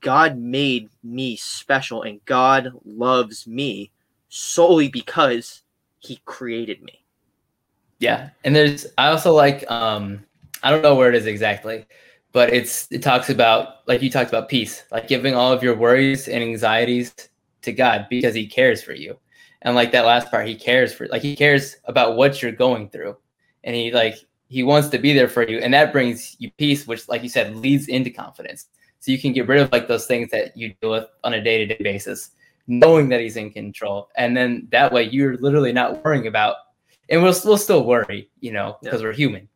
God 0.00 0.38
made 0.38 0.88
me 1.02 1.36
special 1.36 2.02
and 2.02 2.24
God 2.24 2.72
loves 2.84 3.46
me 3.46 3.90
solely 4.28 4.88
because 4.88 5.62
he 5.98 6.20
created 6.24 6.82
me. 6.82 7.04
Yeah. 7.98 8.30
And 8.44 8.54
there's 8.54 8.86
I 8.98 9.08
also 9.08 9.32
like 9.32 9.68
um 9.70 10.24
I 10.62 10.70
don't 10.70 10.82
know 10.82 10.94
where 10.94 11.08
it 11.08 11.14
is 11.14 11.26
exactly, 11.26 11.86
but 12.32 12.52
it's 12.52 12.86
it 12.90 13.02
talks 13.02 13.30
about 13.30 13.86
like 13.88 14.02
you 14.02 14.10
talked 14.10 14.30
about 14.30 14.48
peace, 14.48 14.84
like 14.90 15.08
giving 15.08 15.34
all 15.34 15.52
of 15.52 15.62
your 15.62 15.74
worries 15.74 16.28
and 16.28 16.42
anxieties 16.42 17.14
to 17.62 17.72
God 17.72 18.06
because 18.10 18.34
he 18.34 18.46
cares 18.46 18.82
for 18.82 18.92
you. 18.92 19.18
And 19.62 19.74
like 19.74 19.90
that 19.92 20.04
last 20.04 20.30
part, 20.30 20.46
he 20.46 20.54
cares 20.54 20.92
for 20.92 21.08
like 21.08 21.22
he 21.22 21.34
cares 21.34 21.76
about 21.84 22.16
what 22.16 22.42
you're 22.42 22.52
going 22.52 22.90
through. 22.90 23.16
And 23.66 23.76
he 23.76 23.92
like 23.92 24.16
he 24.48 24.62
wants 24.62 24.88
to 24.88 24.98
be 24.98 25.12
there 25.12 25.28
for 25.28 25.46
you. 25.46 25.58
And 25.58 25.74
that 25.74 25.92
brings 25.92 26.36
you 26.38 26.50
peace, 26.52 26.86
which 26.86 27.08
like 27.08 27.22
you 27.22 27.28
said, 27.28 27.56
leads 27.56 27.88
into 27.88 28.10
confidence. 28.10 28.68
So 29.00 29.12
you 29.12 29.18
can 29.18 29.32
get 29.32 29.46
rid 29.46 29.60
of 29.60 29.70
like 29.72 29.88
those 29.88 30.06
things 30.06 30.30
that 30.30 30.56
you 30.56 30.74
deal 30.80 30.92
with 30.92 31.06
on 31.22 31.34
a 31.34 31.42
day-to-day 31.42 31.82
basis, 31.82 32.30
knowing 32.66 33.08
that 33.10 33.20
he's 33.20 33.36
in 33.36 33.50
control. 33.50 34.08
And 34.16 34.34
then 34.34 34.68
that 34.70 34.92
way 34.92 35.02
you're 35.02 35.36
literally 35.36 35.72
not 35.72 36.02
worrying 36.02 36.26
about 36.26 36.56
and 37.08 37.22
we'll, 37.22 37.34
we'll 37.44 37.58
still 37.58 37.84
worry, 37.84 38.30
you 38.40 38.52
know, 38.52 38.78
because 38.82 39.00
yeah. 39.00 39.08
we're 39.08 39.12
human. 39.12 39.48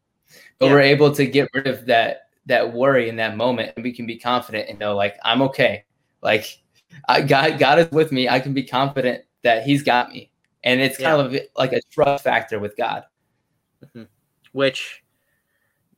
But 0.59 0.67
yeah. 0.67 0.73
we're 0.73 0.81
able 0.81 1.13
to 1.15 1.27
get 1.27 1.49
rid 1.55 1.67
of 1.67 1.87
that 1.87 2.29
that 2.47 2.73
worry 2.73 3.09
in 3.09 3.17
that 3.17 3.37
moment 3.37 3.73
and 3.77 3.85
we 3.85 3.93
can 3.93 4.07
be 4.07 4.19
confident 4.19 4.69
and 4.69 4.79
know 4.79 4.97
like 4.97 5.17
I'm 5.25 5.43
okay. 5.43 5.85
Like 6.23 6.59
I 7.09 7.23
God 7.23 7.59
God 7.59 7.79
is 7.79 7.91
with 7.91 8.13
me. 8.13 8.29
I 8.29 8.41
can 8.41 8.55
be 8.55 8.63
confident 8.63 9.25
that 9.43 9.65
he's 9.65 9.83
got 9.83 10.11
me. 10.11 10.31
And 10.63 10.81
it's 10.81 10.99
kind 10.99 11.21
of 11.21 11.41
like 11.57 11.73
a 11.73 11.81
trust 11.91 12.25
factor 12.25 12.59
with 12.59 12.77
God. 12.77 13.05
Mm-hmm. 13.85 14.05
Which 14.53 15.03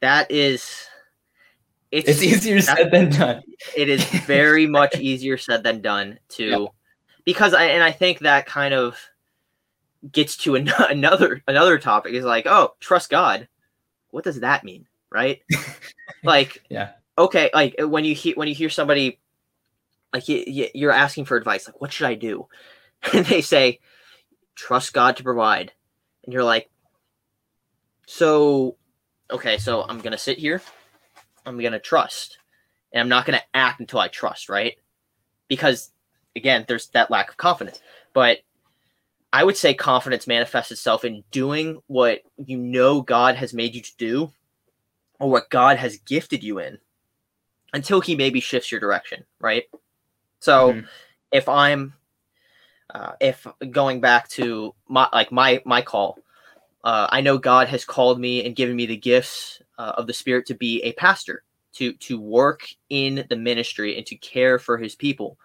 that 0.01 0.31
is 0.31 0.87
it's, 1.93 2.09
it's 2.09 2.23
easier 2.23 2.61
said 2.61 2.91
than 2.91 3.11
done. 3.11 3.43
It 3.77 3.89
is 3.89 4.03
very 4.05 4.67
much 4.67 4.97
easier 4.99 5.37
said 5.37 5.63
than 5.63 5.83
done 5.83 6.19
to 6.31 6.45
yeah. 6.45 6.67
because 7.25 7.53
I 7.53 7.65
and 7.65 7.85
I 7.85 7.93
think 7.93 8.21
that 8.21 8.47
kind 8.47 8.73
of 8.73 8.99
gets 10.11 10.37
to 10.39 10.55
an- 10.55 10.73
another 10.91 11.43
another 11.47 11.79
topic 11.79 12.15
is 12.15 12.25
like, 12.25 12.47
oh, 12.47 12.75
trust 12.81 13.11
God. 13.11 13.47
What 14.11 14.25
does 14.25 14.41
that 14.41 14.65
mean, 14.65 14.87
right? 15.11 15.43
like, 16.25 16.63
yeah, 16.69 16.91
okay, 17.17 17.51
like 17.55 17.77
when 17.79 18.05
you 18.05 18.15
hear 18.15 18.35
when 18.37 18.49
you 18.49 18.55
hear 18.55 18.71
somebody 18.71 19.19
like 20.13 20.29
you, 20.29 20.69
you're 20.75 20.93
asking 20.93 21.27
for 21.27 21.37
advice, 21.37 21.67
like, 21.67 21.81
what 21.81 21.93
should 21.93 22.07
I 22.07 22.15
do? 22.15 22.49
And 23.13 23.27
they 23.27 23.41
say, 23.41 23.81
trust 24.55 24.93
God 24.93 25.17
to 25.17 25.25
provide, 25.25 25.73
and 26.23 26.33
you're 26.33 26.45
like, 26.45 26.71
so, 28.13 28.77
okay, 29.31 29.57
so 29.57 29.87
I'm 29.89 29.99
gonna 29.99 30.19
sit 30.19 30.37
here, 30.37 30.61
I'm 31.47 31.59
gonna 31.59 31.79
trust, 31.79 32.37
and 32.93 33.01
I'm 33.01 33.09
not 33.09 33.25
gonna 33.25 33.41
act 33.55 33.81
until 33.81 34.01
I 34.01 34.09
trust, 34.09 34.51
right? 34.51 34.77
Because 35.49 35.93
again, 36.37 36.67
there's 36.69 36.89
that 36.89 37.11
lack 37.11 37.31
of 37.31 37.39
confidence, 37.39 37.81
but 38.13 38.41
I 39.33 39.43
would 39.45 39.57
say 39.57 39.73
confidence 39.73 40.27
manifests 40.27 40.71
itself 40.71 41.07
in 41.07 41.25
doing 41.31 41.81
what 41.87 42.21
you 42.37 42.59
know 42.59 43.01
God 43.01 43.37
has 43.37 43.55
made 43.55 43.75
you 43.75 43.81
to 43.81 43.97
do 43.97 44.31
or 45.19 45.31
what 45.31 45.49
God 45.49 45.79
has 45.79 45.97
gifted 45.97 46.45
you 46.45 46.59
in 46.59 46.77
until 47.73 48.03
he 48.03 48.15
maybe 48.15 48.41
shifts 48.41 48.71
your 48.71 48.81
direction, 48.81 49.25
right? 49.41 49.65
So 50.41 50.75
mm-hmm. 50.75 50.87
if 51.33 51.49
I'm 51.49 51.95
uh, 52.95 53.13
if 53.21 53.47
going 53.71 54.03
back 54.03 54.29
to 54.31 54.75
my 54.87 55.09
like 55.15 55.33
my 55.33 55.63
my 55.65 55.81
call, 55.81 56.19
uh, 56.85 57.07
I 57.11 57.21
know 57.21 57.39
God 57.39 57.69
has 57.69 57.85
called 57.85 58.21
me 58.21 58.45
and 58.45 58.57
given 58.57 58.77
me 58.77 58.87
the 58.87 58.97
gifts 58.97 59.61
uh, 59.79 59.93
of 59.97 60.07
the 60.07 60.13
Spirit 60.13 60.47
to 60.47 60.55
be 60.55 60.83
a 60.83 60.93
pastor, 60.93 61.45
to 61.75 61.93
to 61.95 62.21
work 62.21 62.67
in 62.91 63.25
the 63.29 63.37
ministry 63.37 63.97
and 63.97 64.07
to 64.07 64.17
care 64.17 64.59
for 64.59 64.79
His 64.79 64.95
people. 64.95 65.39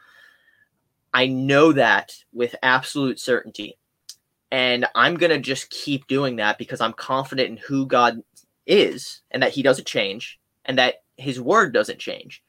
I 1.14 1.28
know 1.28 1.72
that 1.72 2.14
with 2.34 2.56
absolute 2.62 3.20
certainty. 3.20 3.78
And 4.52 4.86
I'm 4.96 5.18
to 5.18 5.40
just 5.40 5.70
keep 5.70 6.08
doing 6.08 6.38
that 6.38 6.58
because 6.58 6.80
I'm 6.80 6.94
confident 6.94 7.50
in 7.50 7.58
who 7.58 7.86
God 7.86 8.22
is 8.66 9.22
and 9.32 9.44
that 9.44 9.52
he 9.52 9.64
doesn't 9.64 9.88
change 9.88 10.40
and 10.66 10.78
that 10.78 11.04
his 11.18 11.42
word 11.42 11.74
doesn't 11.74 12.00
change. 12.00 12.44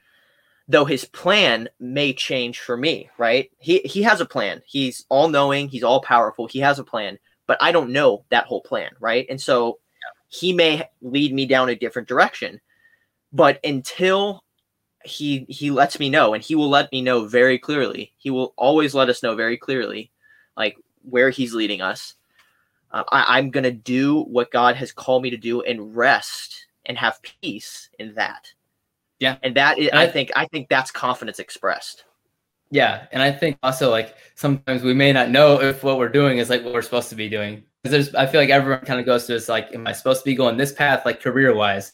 Though 0.69 0.85
his 0.85 1.07
plan 1.07 1.69
may 1.81 2.13
change 2.13 2.61
for 2.61 2.77
me, 2.77 3.09
right? 3.17 3.51
He 3.59 3.79
he 3.79 4.03
has 4.03 4.21
a 4.21 4.27
plan. 4.27 4.61
He's 4.67 5.07
all 5.09 5.29
knowing, 5.29 5.69
he's 5.69 5.83
all 5.83 6.03
powerful. 6.03 6.47
He 6.47 6.59
has 6.59 6.79
a 6.79 6.85
plan, 6.85 7.19
but 7.49 7.59
I 7.61 7.73
don't 7.73 7.91
know 7.91 8.25
that 8.29 8.45
whole 8.45 8.61
plan, 8.61 8.91
right? 9.01 9.27
And 9.29 9.41
so 9.41 9.81
he 10.29 10.53
may 10.53 10.89
lead 11.03 11.35
me 11.35 11.47
down 11.47 11.71
a 11.71 11.75
different 11.75 12.07
direction. 12.07 12.61
But 13.33 13.59
until 13.65 14.45
he 15.05 15.47
he 15.49 15.71
lets 15.71 15.99
me 15.99 16.11
know 16.11 16.35
and 16.35 16.45
he 16.45 16.55
will 16.55 16.69
let 16.69 16.91
me 16.93 17.01
know 17.01 17.27
very 17.27 17.59
clearly 17.59 18.13
he 18.19 18.31
will 18.31 18.53
always 18.57 18.95
let 18.95 19.09
us 19.09 19.23
know 19.23 19.35
very 19.35 19.57
clearly 19.57 20.11
like 20.57 20.77
where 21.03 21.31
he's 21.31 21.55
leading 21.55 21.81
us 21.81 22.15
uh, 22.91 23.05
I, 23.11 23.39
i'm 23.39 23.51
gonna 23.51 23.71
do 23.71 24.23
what 24.25 24.51
god 24.51 24.75
has 24.75 24.91
called 24.91 25.23
me 25.23 25.31
to 25.31 25.37
do 25.37 25.63
and 25.63 25.97
rest 25.97 26.67
and 26.87 26.99
have 26.99 27.23
peace 27.23 27.89
in 28.01 28.15
that 28.15 28.53
yeah 29.21 29.37
and 29.43 29.55
that 29.57 29.79
is, 29.79 29.89
I, 29.93 30.03
I 30.03 30.07
think 30.09 30.33
i 30.35 30.47
think 30.47 30.69
that's 30.69 30.91
confidence 30.91 31.39
expressed 31.39 32.05
yeah 32.71 33.07
and 33.13 33.23
i 33.23 33.31
think 33.31 33.59
also 33.63 33.91
like 33.91 34.17
sometimes 34.35 34.83
we 34.83 34.95
may 34.95 35.13
not 35.13 35.31
know 35.31 35.61
if 35.61 35.83
what 35.83 35.99
we're 35.99 36.09
doing 36.09 36.39
is 36.39 36.51
like 36.51 36.65
what 36.65 36.73
we're 36.75 36.83
supposed 36.83 37.09
to 37.09 37.17
be 37.17 37.29
doing. 37.29 37.63
Because 37.83 37.93
there's 37.93 38.15
i 38.15 38.27
feel 38.27 38.41
like 38.41 38.51
everyone 38.51 38.85
kind 38.85 39.01
of 39.01 39.07
goes 39.07 39.27
through 39.27 39.37
this 39.37 39.49
like 39.49 39.73
am 39.75 39.87
i 39.87 39.93
supposed 39.93 40.21
to 40.21 40.25
be 40.25 40.35
going 40.35 40.57
this 40.57 40.73
path 40.73 41.05
like 41.05 41.23
career 41.23 41.55
wise 41.55 41.93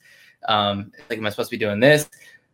um 0.49 0.91
like 1.09 1.19
am 1.19 1.27
i 1.27 1.31
supposed 1.31 1.51
to 1.51 1.57
be 1.57 1.65
doing 1.65 1.81
this 1.81 2.09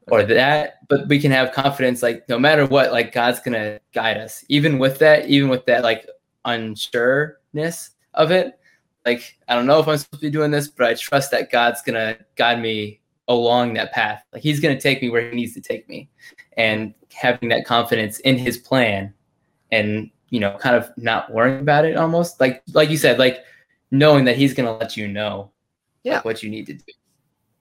or 0.09 0.25
that? 0.25 0.89
But 0.89 1.07
we 1.07 1.21
can 1.21 1.31
have 1.31 1.53
confidence 1.53 2.03
like 2.03 2.29
no 2.29 2.39
matter 2.39 2.67
what 2.67 2.93
like 2.93 3.13
god's 3.13 3.41
gonna 3.41 3.79
guide 3.95 4.17
us. 4.17 4.45
Even 4.49 4.79
with 4.79 4.99
that 4.99 5.29
even 5.29 5.49
with 5.49 5.65
that 5.67 5.83
like 5.83 6.09
unsureness 6.45 7.91
of 8.15 8.31
it 8.31 8.59
like 9.05 9.39
i 9.47 9.55
don't 9.55 9.67
know 9.67 9.79
if 9.79 9.87
i'm 9.87 9.99
supposed 9.99 10.21
to 10.21 10.27
be 10.27 10.31
doing 10.31 10.51
this 10.51 10.69
but 10.69 10.87
i 10.87 10.95
trust 10.95 11.31
that 11.31 11.53
god's 11.53 11.83
gonna 11.83 12.17
guide 12.35 12.61
me 12.61 13.01
along 13.31 13.75
that 13.75 13.93
path. 13.93 14.25
Like 14.33 14.43
he's 14.43 14.61
gonna 14.61 14.79
take 14.79 15.01
me 15.01 15.09
where 15.09 15.31
he 15.31 15.35
needs 15.35 15.55
to 15.55 15.61
take 15.61 15.89
me. 15.89 16.11
And 16.57 16.93
having 17.13 17.49
that 17.49 17.65
confidence 17.65 18.19
in 18.21 18.39
his 18.39 18.59
plan 18.59 19.13
and 19.73 20.11
you 20.31 20.41
know 20.41 20.57
kind 20.59 20.77
of 20.77 20.91
not 20.97 21.33
worrying 21.33 21.61
about 21.61 21.85
it 21.85 21.97
almost 21.97 22.41
like 22.41 22.63
like 22.73 22.91
you 22.91 22.97
said 22.97 23.19
like 23.19 23.39
knowing 23.91 24.25
that 24.25 24.37
he's 24.37 24.55
gonna 24.55 24.77
let 24.77 24.97
you 24.97 25.09
know 25.09 25.51
yeah 26.05 26.17
like, 26.17 26.25
what 26.25 26.43
you 26.43 26.51
need 26.51 26.67
to 26.67 26.75
do 26.75 26.85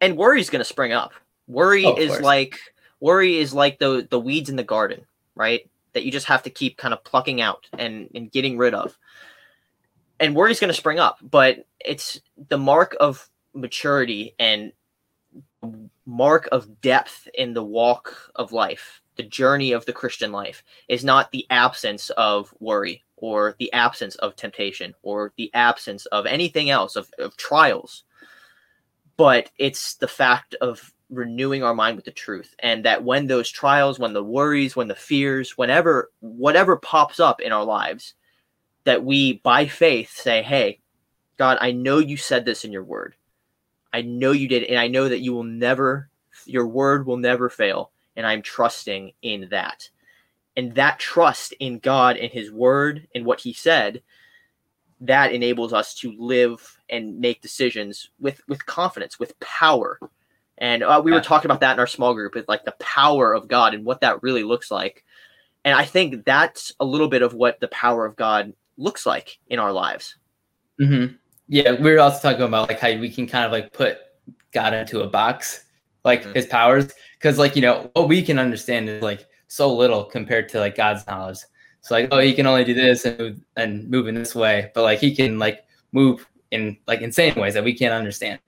and 0.02 0.16
worry's 0.16 0.50
gonna 0.50 0.64
spring 0.64 0.92
up 0.94 1.14
Worry 1.50 1.84
oh, 1.84 1.96
is 1.96 2.10
course. 2.10 2.22
like 2.22 2.60
worry 3.00 3.38
is 3.38 3.54
like 3.54 3.80
the 3.80 4.08
the 4.10 4.20
weeds 4.20 4.50
in 4.50 4.56
the 4.56 4.64
garden, 4.64 5.06
right? 5.34 5.68
That 5.94 6.06
you 6.06 6.12
just 6.12 6.28
have 6.28 6.44
to 6.44 6.52
keep 6.52 6.78
kind 6.78 6.94
of 6.94 7.04
plucking 7.04 7.42
out 7.42 7.68
and 7.78 8.08
and 8.14 8.32
getting 8.32 8.58
rid 8.58 8.76
of. 8.76 8.98
And 10.20 10.36
worry's 10.36 10.60
going 10.60 10.70
to 10.70 10.76
spring 10.76 11.00
up, 11.00 11.18
but 11.24 11.66
it's 11.84 12.22
the 12.50 12.58
mark 12.58 12.96
of 13.00 13.28
maturity 13.54 14.36
and 14.38 14.74
mark 16.06 16.48
of 16.52 16.82
depth 16.82 17.28
in 17.34 17.54
the 17.54 17.64
walk 17.64 18.30
of 18.36 18.52
life, 18.52 19.02
the 19.20 19.24
journey 19.24 19.74
of 19.74 19.86
the 19.86 19.92
Christian 19.92 20.32
life 20.32 20.64
is 20.88 21.04
not 21.04 21.30
the 21.32 21.46
absence 21.50 22.10
of 22.12 22.54
worry 22.62 23.04
or 23.18 23.56
the 23.60 23.72
absence 23.74 24.16
of 24.16 24.38
temptation 24.38 24.96
or 25.04 25.34
the 25.36 25.52
absence 25.54 26.06
of 26.06 26.26
anything 26.26 26.70
else 26.70 26.96
of, 26.96 27.12
of 27.20 27.36
trials 27.36 28.06
but 29.20 29.52
it's 29.58 29.96
the 29.96 30.08
fact 30.08 30.56
of 30.62 30.94
renewing 31.10 31.62
our 31.62 31.76
mind 31.76 31.98
with 31.98 32.06
the 32.06 32.12
truth. 32.12 32.56
And 32.60 32.86
that 32.86 33.04
when 33.04 33.28
those 33.28 33.50
trials 33.50 34.00
when 34.00 34.14
the 34.14 34.24
worries 34.24 34.78
when 34.78 34.88
the 34.88 34.96
fears 34.96 35.58
whenever 35.58 36.10
whatever 36.22 36.78
pops 36.78 37.20
up 37.20 37.42
in 37.42 37.52
our 37.52 37.66
lives 37.66 38.14
that 38.86 39.04
we 39.04 39.34
by 39.40 39.68
faith 39.68 40.12
say 40.16 40.42
hey 40.42 40.80
god 41.36 41.58
i 41.60 41.74
know 41.74 41.98
you 41.98 42.16
said 42.16 42.46
this 42.46 42.64
in 42.64 42.72
your 42.72 42.86
word. 42.86 43.16
I 43.92 44.04
know 44.04 44.32
you 44.32 44.48
did 44.48 44.64
and 44.64 44.80
i 44.80 44.88
know 44.88 45.10
that 45.10 45.20
you 45.20 45.34
will 45.34 45.44
never 45.44 46.10
your 46.46 46.68
word 46.68 47.06
will 47.06 47.18
never 47.18 47.50
fail 47.50 47.92
and 48.20 48.28
i'm 48.28 48.44
trusting 48.44 49.12
in 49.24 49.48
that 49.50 49.90
and 50.56 50.76
that 50.76 51.00
trust 51.00 51.54
in 51.60 51.80
god 51.80 52.18
and 52.18 52.32
his 52.32 52.52
word 52.52 53.08
and 53.16 53.26
what 53.26 53.40
he 53.40 53.54
said 53.54 54.04
that 55.02 55.32
enables 55.32 55.74
us 55.74 55.96
to 55.96 56.14
live 56.20 56.78
and 56.90 57.20
make 57.20 57.42
decisions 57.42 58.12
with 58.20 58.42
with 58.48 58.64
confidence 58.68 59.18
with 59.18 59.40
power 59.40 59.98
and 60.60 60.84
uh, 60.84 61.02
we 61.04 61.12
were 61.12 61.22
talking 61.22 61.50
about 61.50 61.62
that 61.62 61.74
in 61.74 61.80
our 61.80 61.88
small 61.88 62.14
group, 62.14 62.36
it's 62.36 62.50
like 62.50 62.66
the 62.66 62.76
power 62.80 63.34
of 63.34 63.48
God 63.48 63.74
and 63.74 63.86
what 63.86 64.02
that 64.02 64.22
really 64.22 64.44
looks 64.44 64.70
like. 64.70 65.06
And 65.64 65.74
I 65.74 65.86
think 65.86 66.26
that's 66.26 66.74
a 66.82 66.86
little 66.86 67.08
bit 67.08 67.22
of 67.22 67.34
what 67.34 67.62
the 67.62 67.70
power 67.70 68.06
of 68.06 68.18
God 68.18 68.54
looks 68.78 69.06
like 69.06 69.40
in 69.48 69.58
our 69.58 69.72
lives. 69.72 70.16
Mm-hmm. 70.80 71.16
Yeah, 71.48 71.80
we 71.80 71.92
were 71.92 72.00
also 72.00 72.20
talking 72.20 72.46
about 72.46 72.68
like 72.68 72.80
how 72.80 72.94
we 72.98 73.10
can 73.10 73.26
kind 73.26 73.46
of 73.46 73.54
like 73.54 73.72
put 73.72 74.00
God 74.52 74.74
into 74.74 75.02
a 75.02 75.08
box, 75.08 75.64
like 76.04 76.24
mm-hmm. 76.24 76.34
his 76.34 76.46
powers, 76.46 76.92
because 77.20 77.38
like 77.38 77.56
you 77.56 77.62
know 77.62 77.92
what 77.94 78.08
we 78.08 78.24
can 78.24 78.40
understand 78.40 78.90
is 78.90 79.04
like 79.04 79.28
so 79.48 79.76
little 79.76 80.06
compared 80.06 80.50
to 80.50 80.60
like 80.60 80.76
God's 80.76 81.06
knowledge. 81.06 81.40
So 81.82 81.96
like, 81.96 82.10
oh, 82.12 82.20
he 82.20 82.34
can 82.34 82.46
only 82.46 82.64
do 82.64 82.74
this 82.74 83.06
and 83.06 83.18
move, 83.18 83.42
and 83.56 83.90
move 83.90 84.08
in 84.08 84.16
this 84.16 84.36
way, 84.36 84.72
but 84.74 84.84
like 84.84 85.00
he 85.00 85.16
can 85.16 85.40
like 85.40 85.66
move 85.92 86.28
in 86.52 86.78
like 86.88 87.02
insane 87.02 87.36
ways 87.36 87.54
that 87.54 87.64
we 87.64 87.74
can't 87.74 87.94
understand. 87.94 88.40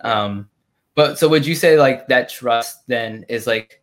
Um, 0.00 0.48
but 0.94 1.18
so 1.18 1.28
would 1.28 1.46
you 1.46 1.54
say 1.54 1.78
like 1.78 2.08
that 2.08 2.28
trust 2.28 2.86
then 2.86 3.24
is 3.28 3.46
like 3.46 3.82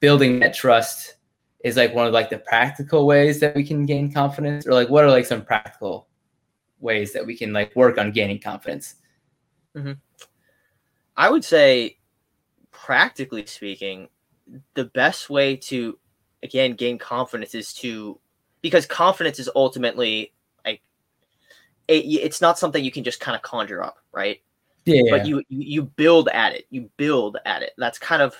building 0.00 0.40
that 0.40 0.54
trust 0.54 1.16
is 1.64 1.76
like 1.76 1.94
one 1.94 2.06
of 2.06 2.12
like 2.12 2.28
the 2.28 2.38
practical 2.38 3.06
ways 3.06 3.40
that 3.40 3.54
we 3.54 3.64
can 3.64 3.86
gain 3.86 4.12
confidence, 4.12 4.66
or 4.66 4.74
like 4.74 4.90
what 4.90 5.04
are 5.04 5.10
like 5.10 5.26
some 5.26 5.42
practical 5.42 6.08
ways 6.80 7.12
that 7.14 7.24
we 7.24 7.36
can 7.36 7.52
like 7.52 7.74
work 7.74 7.96
on 7.98 8.12
gaining 8.12 8.38
confidence? 8.38 8.96
I 11.16 11.30
would 11.30 11.44
say, 11.44 11.96
practically 12.84 13.46
speaking, 13.46 14.08
the 14.74 14.84
best 14.84 15.30
way 15.30 15.56
to 15.56 15.98
again 16.42 16.74
gain 16.74 16.98
confidence 16.98 17.54
is 17.54 17.72
to 17.72 18.18
because 18.60 18.84
confidence 18.84 19.38
is 19.38 19.48
ultimately 19.56 20.32
like 20.66 20.82
it, 21.88 22.04
it's 22.04 22.42
not 22.42 22.58
something 22.58 22.84
you 22.84 22.90
can 22.92 23.02
just 23.04 23.20
kind 23.20 23.34
of 23.34 23.40
conjure 23.40 23.82
up, 23.82 23.96
right? 24.12 24.42
Yeah, 24.84 25.04
But 25.08 25.26
you 25.26 25.42
you 25.48 25.84
build 25.84 26.28
at 26.28 26.52
it. 26.52 26.66
You 26.68 26.90
build 26.98 27.38
at 27.46 27.62
it. 27.62 27.72
That's 27.78 27.98
kind 27.98 28.20
of 28.20 28.36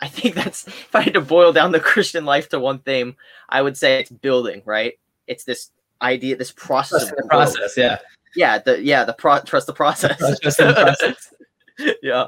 I 0.00 0.08
think 0.08 0.34
that's 0.40 0.66
if 0.66 0.94
I 0.94 1.02
had 1.02 1.14
to 1.14 1.20
boil 1.20 1.52
down 1.52 1.70
the 1.70 1.78
Christian 1.80 2.24
life 2.24 2.48
to 2.48 2.58
one 2.58 2.80
theme, 2.80 3.14
I 3.48 3.62
would 3.62 3.76
say 3.76 4.00
it's 4.00 4.10
building, 4.10 4.62
right? 4.64 4.98
It's 5.28 5.44
this 5.44 5.70
idea, 6.02 6.34
this 6.34 6.50
process 6.50 7.06
trust 7.06 7.16
the 7.16 7.28
process. 7.28 7.76
Yeah, 7.76 7.98
Yeah, 8.34 8.58
the 8.58 8.82
yeah, 8.82 9.04
the 9.04 9.12
pro- 9.12 9.42
trust 9.42 9.68
the 9.68 9.72
process. 9.72 10.18
trust 10.40 10.58
the 10.58 10.72
process. 10.74 11.32
yeah. 12.02 12.26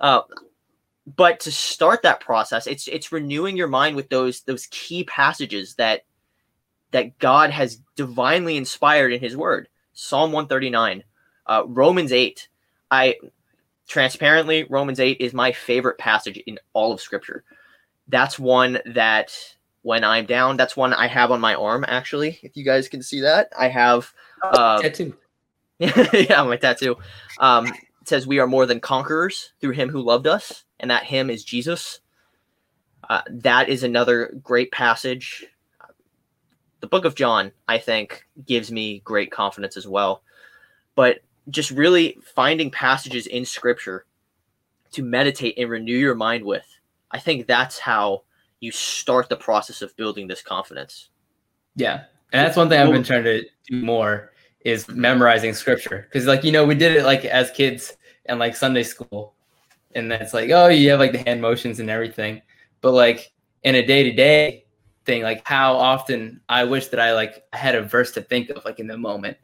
Uh, 0.00 0.22
but 1.16 1.40
to 1.40 1.52
start 1.52 2.02
that 2.02 2.20
process, 2.20 2.66
it's 2.66 2.88
it's 2.88 3.12
renewing 3.12 3.56
your 3.56 3.68
mind 3.68 3.96
with 3.96 4.08
those 4.08 4.42
those 4.42 4.66
key 4.70 5.04
passages 5.04 5.74
that 5.76 6.04
that 6.90 7.18
God 7.18 7.50
has 7.50 7.80
divinely 7.96 8.56
inspired 8.56 9.12
in 9.12 9.20
His 9.20 9.36
Word. 9.36 9.68
Psalm 9.92 10.32
one 10.32 10.46
thirty 10.46 10.70
nine, 10.70 11.04
uh, 11.46 11.62
Romans 11.66 12.12
eight. 12.12 12.48
I 12.90 13.16
transparently 13.86 14.64
Romans 14.64 15.00
eight 15.00 15.18
is 15.20 15.32
my 15.32 15.52
favorite 15.52 15.98
passage 15.98 16.38
in 16.46 16.58
all 16.72 16.92
of 16.92 17.00
Scripture. 17.00 17.44
That's 18.08 18.38
one 18.38 18.78
that 18.86 19.32
when 19.82 20.04
I'm 20.04 20.26
down, 20.26 20.56
that's 20.56 20.76
one 20.76 20.92
I 20.92 21.06
have 21.06 21.30
on 21.30 21.40
my 21.40 21.54
arm. 21.54 21.84
Actually, 21.86 22.38
if 22.42 22.56
you 22.56 22.64
guys 22.64 22.88
can 22.88 23.02
see 23.02 23.20
that, 23.20 23.52
I 23.58 23.68
have. 23.68 24.12
Uh, 24.42 24.80
Tattoo. 24.80 25.16
yeah, 25.78 26.42
my 26.42 26.56
tattoo. 26.56 26.96
Um, 27.38 27.66
it 27.68 28.08
says 28.08 28.26
we 28.26 28.40
are 28.40 28.48
more 28.48 28.66
than 28.66 28.80
conquerors 28.80 29.52
through 29.60 29.72
him 29.72 29.88
who 29.88 30.00
loved 30.00 30.26
us, 30.26 30.64
and 30.80 30.90
that 30.90 31.04
him 31.04 31.30
is 31.30 31.44
Jesus. 31.44 32.00
Uh, 33.08 33.22
that 33.28 33.68
is 33.68 33.82
another 33.82 34.34
great 34.42 34.70
passage. 34.72 35.46
The 36.80 36.86
book 36.86 37.04
of 37.04 37.14
John, 37.14 37.52
I 37.66 37.78
think, 37.78 38.26
gives 38.46 38.70
me 38.70 39.00
great 39.00 39.30
confidence 39.30 39.76
as 39.76 39.86
well. 39.86 40.22
But 40.94 41.20
just 41.50 41.70
really 41.70 42.18
finding 42.34 42.70
passages 42.70 43.26
in 43.26 43.44
scripture 43.44 44.04
to 44.92 45.02
meditate 45.02 45.58
and 45.58 45.70
renew 45.70 45.96
your 45.96 46.14
mind 46.14 46.44
with, 46.44 46.66
I 47.10 47.18
think 47.18 47.46
that's 47.46 47.78
how 47.78 48.22
you 48.60 48.72
start 48.72 49.28
the 49.28 49.36
process 49.36 49.82
of 49.82 49.96
building 49.96 50.26
this 50.26 50.42
confidence. 50.42 51.10
Yeah, 51.76 52.04
and 52.32 52.46
that's 52.46 52.56
one 52.56 52.68
thing 52.68 52.80
I've 52.80 52.92
been 52.92 53.04
trying 53.04 53.24
to 53.24 53.42
do 53.68 53.82
more 53.82 54.32
is 54.60 54.88
memorizing 54.88 55.54
scripture 55.54 56.06
because 56.08 56.26
like 56.26 56.42
you 56.42 56.50
know 56.50 56.66
we 56.66 56.74
did 56.74 56.96
it 56.96 57.04
like 57.04 57.24
as 57.24 57.50
kids 57.52 57.96
and 58.26 58.38
like 58.38 58.56
Sunday 58.56 58.82
school, 58.82 59.34
and 59.94 60.10
that's 60.10 60.34
like 60.34 60.50
oh 60.50 60.68
you 60.68 60.90
have 60.90 61.00
like 61.00 61.12
the 61.12 61.18
hand 61.18 61.40
motions 61.42 61.80
and 61.80 61.90
everything, 61.90 62.42
but 62.80 62.92
like 62.92 63.32
in 63.64 63.74
a 63.74 63.84
day 63.86 64.02
to 64.04 64.12
day 64.12 64.64
thing, 65.04 65.22
like 65.22 65.46
how 65.46 65.74
often 65.74 66.40
I 66.48 66.64
wish 66.64 66.88
that 66.88 67.00
I 67.00 67.12
like 67.14 67.42
had 67.52 67.74
a 67.74 67.82
verse 67.82 68.12
to 68.12 68.22
think 68.22 68.50
of 68.50 68.64
like 68.64 68.78
in 68.78 68.86
the 68.86 68.98
moment, 68.98 69.36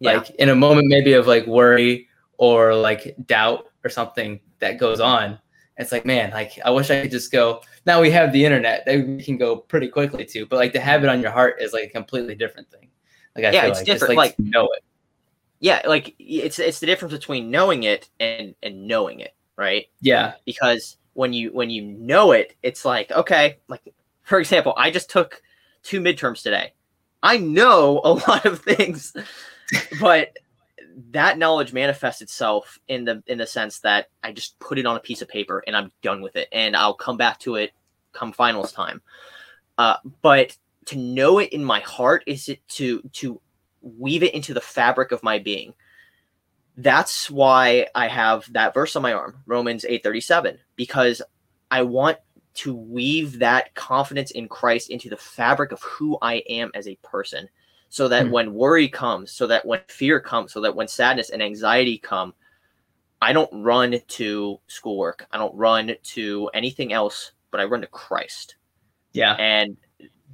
Yeah. 0.00 0.18
like 0.18 0.30
in 0.30 0.48
a 0.50 0.54
moment 0.54 0.86
maybe 0.88 1.12
of 1.14 1.26
like 1.26 1.46
worry 1.46 2.08
or 2.38 2.74
like 2.74 3.16
doubt 3.26 3.66
or 3.84 3.90
something 3.90 4.40
that 4.60 4.78
goes 4.78 5.00
on. 5.00 5.38
It's 5.76 5.92
like 5.92 6.04
man, 6.06 6.30
like 6.32 6.58
I 6.64 6.70
wish 6.70 6.90
I 6.90 7.02
could 7.02 7.10
just 7.10 7.30
go. 7.32 7.62
Now 7.86 8.00
we 8.00 8.10
have 8.10 8.32
the 8.32 8.44
internet 8.44 8.84
that 8.86 9.06
we 9.06 9.22
can 9.22 9.36
go 9.38 9.56
pretty 9.56 9.88
quickly 9.88 10.24
to, 10.26 10.46
but 10.46 10.56
like 10.56 10.72
to 10.74 10.80
have 10.80 11.02
it 11.04 11.08
on 11.08 11.20
your 11.20 11.30
heart 11.30 11.56
is 11.60 11.72
like 11.72 11.84
a 11.84 11.88
completely 11.90 12.34
different 12.34 12.70
thing. 12.70 12.88
Like 13.36 13.44
I 13.44 13.50
Yeah, 13.52 13.60
feel 13.62 13.70
it's 13.70 13.78
like, 13.80 13.86
just, 13.86 14.00
different, 14.00 14.16
like, 14.18 14.28
like- 14.30 14.36
to 14.36 14.42
know 14.42 14.64
it. 14.76 14.82
yeah 15.60 15.82
like 15.86 16.14
it's 16.20 16.58
it's 16.60 16.78
the 16.80 16.86
difference 16.86 17.12
between 17.12 17.50
knowing 17.50 17.82
it 17.84 18.08
and 18.20 18.54
and 18.62 18.86
knowing 18.86 19.18
it 19.20 19.34
right? 19.58 19.86
Yeah, 20.00 20.34
because 20.46 20.96
when 21.12 21.34
you 21.34 21.52
when 21.52 21.68
you 21.68 21.82
know 21.82 22.30
it 22.30 22.54
it's 22.62 22.84
like 22.84 23.10
okay 23.10 23.58
like 23.66 23.92
for 24.22 24.38
example 24.38 24.72
i 24.76 24.88
just 24.88 25.10
took 25.10 25.42
two 25.82 26.00
midterms 26.00 26.42
today. 26.42 26.72
I 27.24 27.38
know 27.38 28.00
a 28.04 28.12
lot 28.28 28.46
of 28.46 28.60
things 28.60 29.12
but 30.00 30.30
that 31.10 31.38
knowledge 31.38 31.72
manifests 31.72 32.22
itself 32.22 32.78
in 32.86 33.04
the 33.04 33.22
in 33.26 33.38
the 33.38 33.46
sense 33.46 33.80
that 33.80 34.06
i 34.22 34.30
just 34.30 34.58
put 34.60 34.78
it 34.78 34.86
on 34.86 34.96
a 34.96 35.00
piece 35.00 35.20
of 35.20 35.28
paper 35.28 35.62
and 35.66 35.76
i'm 35.76 35.90
done 36.02 36.22
with 36.22 36.36
it 36.36 36.48
and 36.52 36.76
i'll 36.76 36.94
come 36.94 37.16
back 37.16 37.38
to 37.40 37.56
it 37.56 37.72
come 38.18 38.32
finals 38.32 38.72
time. 38.72 39.00
Uh, 39.76 39.96
but 40.22 40.56
to 40.86 40.98
know 40.98 41.38
it 41.38 41.52
in 41.52 41.64
my 41.64 41.80
heart 41.80 42.24
is 42.26 42.48
it 42.48 42.66
to 42.68 43.02
to 43.12 43.40
weave 43.82 44.22
it 44.22 44.34
into 44.34 44.54
the 44.54 44.60
fabric 44.60 45.12
of 45.12 45.22
my 45.22 45.38
being 45.38 45.72
that's 46.78 47.28
why 47.30 47.86
i 47.94 48.06
have 48.08 48.50
that 48.52 48.72
verse 48.72 48.94
on 48.96 49.02
my 49.02 49.12
arm 49.12 49.36
romans 49.46 49.84
837 49.84 50.58
because 50.76 51.20
i 51.70 51.82
want 51.82 52.18
to 52.54 52.74
weave 52.74 53.38
that 53.40 53.74
confidence 53.74 54.30
in 54.30 54.48
christ 54.48 54.90
into 54.90 55.08
the 55.10 55.16
fabric 55.16 55.72
of 55.72 55.82
who 55.82 56.16
i 56.22 56.34
am 56.48 56.70
as 56.74 56.86
a 56.88 56.96
person 57.02 57.48
so 57.88 58.06
that 58.08 58.26
Hmm. 58.26 58.32
when 58.32 58.54
worry 58.54 58.88
comes 58.88 59.32
so 59.32 59.46
that 59.46 59.66
when 59.66 59.80
fear 59.88 60.20
comes 60.20 60.52
so 60.52 60.60
that 60.60 60.74
when 60.74 60.88
sadness 60.88 61.30
and 61.30 61.42
anxiety 61.42 61.98
come 61.98 62.32
i 63.20 63.32
don't 63.32 63.50
run 63.52 63.96
to 64.06 64.60
schoolwork 64.68 65.26
i 65.32 65.38
don't 65.38 65.54
run 65.56 65.94
to 66.02 66.48
anything 66.54 66.92
else 66.92 67.32
but 67.50 67.60
i 67.60 67.64
run 67.64 67.80
to 67.80 67.86
christ 67.88 68.56
yeah, 69.12 69.34
and 69.34 69.76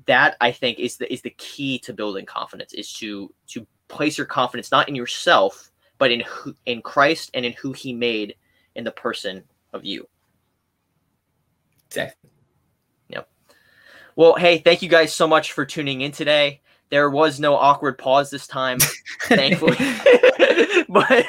that 0.07 0.37
i 0.41 0.51
think 0.53 0.79
is 0.79 0.97
the 0.99 1.11
is 1.11 1.23
the 1.23 1.31
key 1.31 1.79
to 1.79 1.93
building 1.95 2.27
confidence 2.27 2.75
is 2.75 2.93
to 2.93 3.33
to 3.47 3.67
place 3.89 4.19
your 4.19 4.27
confidence 4.27 4.71
not 4.71 4.89
in 4.89 4.95
yourself 4.95 5.71
but 5.99 6.11
in 6.11 6.21
who, 6.21 6.55
in 6.67 6.83
christ 6.83 7.31
and 7.35 7.45
in 7.45 7.53
who 7.53 7.73
he 7.73 7.93
made 7.93 8.35
in 8.75 8.85
the 8.85 8.91
person 8.91 9.43
of 9.73 9.85
you. 9.85 10.09
Exactly. 11.87 12.31
Yep. 13.09 13.29
Well 14.17 14.35
hey 14.35 14.59
thank 14.59 14.83
you 14.83 14.89
guys 14.89 15.13
so 15.15 15.27
much 15.27 15.53
for 15.53 15.65
tuning 15.65 16.01
in 16.03 16.13
today. 16.13 16.61
There 16.91 17.11
was 17.11 17.41
no 17.41 17.55
awkward 17.57 17.99
pause 17.99 18.31
this 18.31 18.47
time 18.47 18.79
thankfully. 19.23 19.77
But 20.87 21.27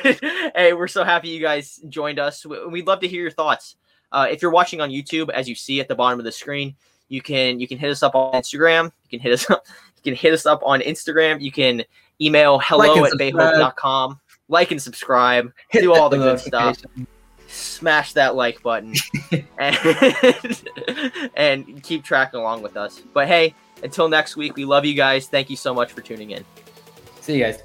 hey 0.55 0.73
we're 0.73 0.87
so 0.87 1.03
happy 1.03 1.29
you 1.29 1.41
guys 1.41 1.79
joined 1.89 2.19
us. 2.19 2.45
We- 2.45 2.67
we'd 2.67 2.87
love 2.87 2.99
to 2.99 3.07
hear 3.07 3.21
your 3.21 3.31
thoughts. 3.31 3.77
Uh, 4.11 4.27
if 4.29 4.41
you're 4.41 4.51
watching 4.51 4.79
on 4.79 4.91
youtube 4.91 5.29
as 5.29 5.49
you 5.49 5.55
see 5.55 5.79
at 5.79 5.87
the 5.87 5.95
bottom 5.95 6.19
of 6.19 6.25
the 6.25 6.31
screen 6.31 6.75
you 7.07 7.21
can 7.21 7.59
you 7.59 7.67
can 7.67 7.77
hit 7.77 7.89
us 7.89 8.03
up 8.03 8.15
on 8.15 8.33
instagram. 8.33 8.85
You 8.85 9.09
can 9.09 9.19
hit 9.19 9.33
us 9.33 9.49
up 9.49 9.65
you 9.97 10.11
can 10.11 10.15
hit 10.15 10.33
us 10.33 10.45
up 10.45 10.61
on 10.63 10.81
instagram. 10.81 11.41
You 11.41 11.51
can 11.51 11.83
email 12.21 12.59
hello 12.59 13.03
and 13.03 13.07
at 13.07 13.13
bayhope.com 13.13 14.19
like 14.47 14.71
and 14.71 14.81
subscribe. 14.81 15.51
Hit 15.69 15.81
do 15.81 15.93
all 15.93 16.09
the 16.09 16.17
good 16.17 16.39
stuff. 16.39 16.77
smash 17.47 18.13
that 18.13 18.35
like 18.35 18.61
button. 18.61 18.93
And, 19.57 19.77
and 21.35 21.83
keep 21.83 22.03
tracking 22.03 22.39
along 22.39 22.61
with 22.61 22.77
us. 22.77 23.01
But 23.13 23.27
hey 23.27 23.53
until 23.83 24.07
next 24.07 24.35
week 24.35 24.55
we 24.55 24.65
love 24.65 24.85
you 24.85 24.93
guys. 24.93 25.27
Thank 25.27 25.49
you 25.49 25.55
so 25.55 25.73
much 25.73 25.91
for 25.91 26.01
tuning 26.01 26.31
in. 26.31 26.43
See 27.21 27.37
you 27.37 27.43
guys. 27.43 27.61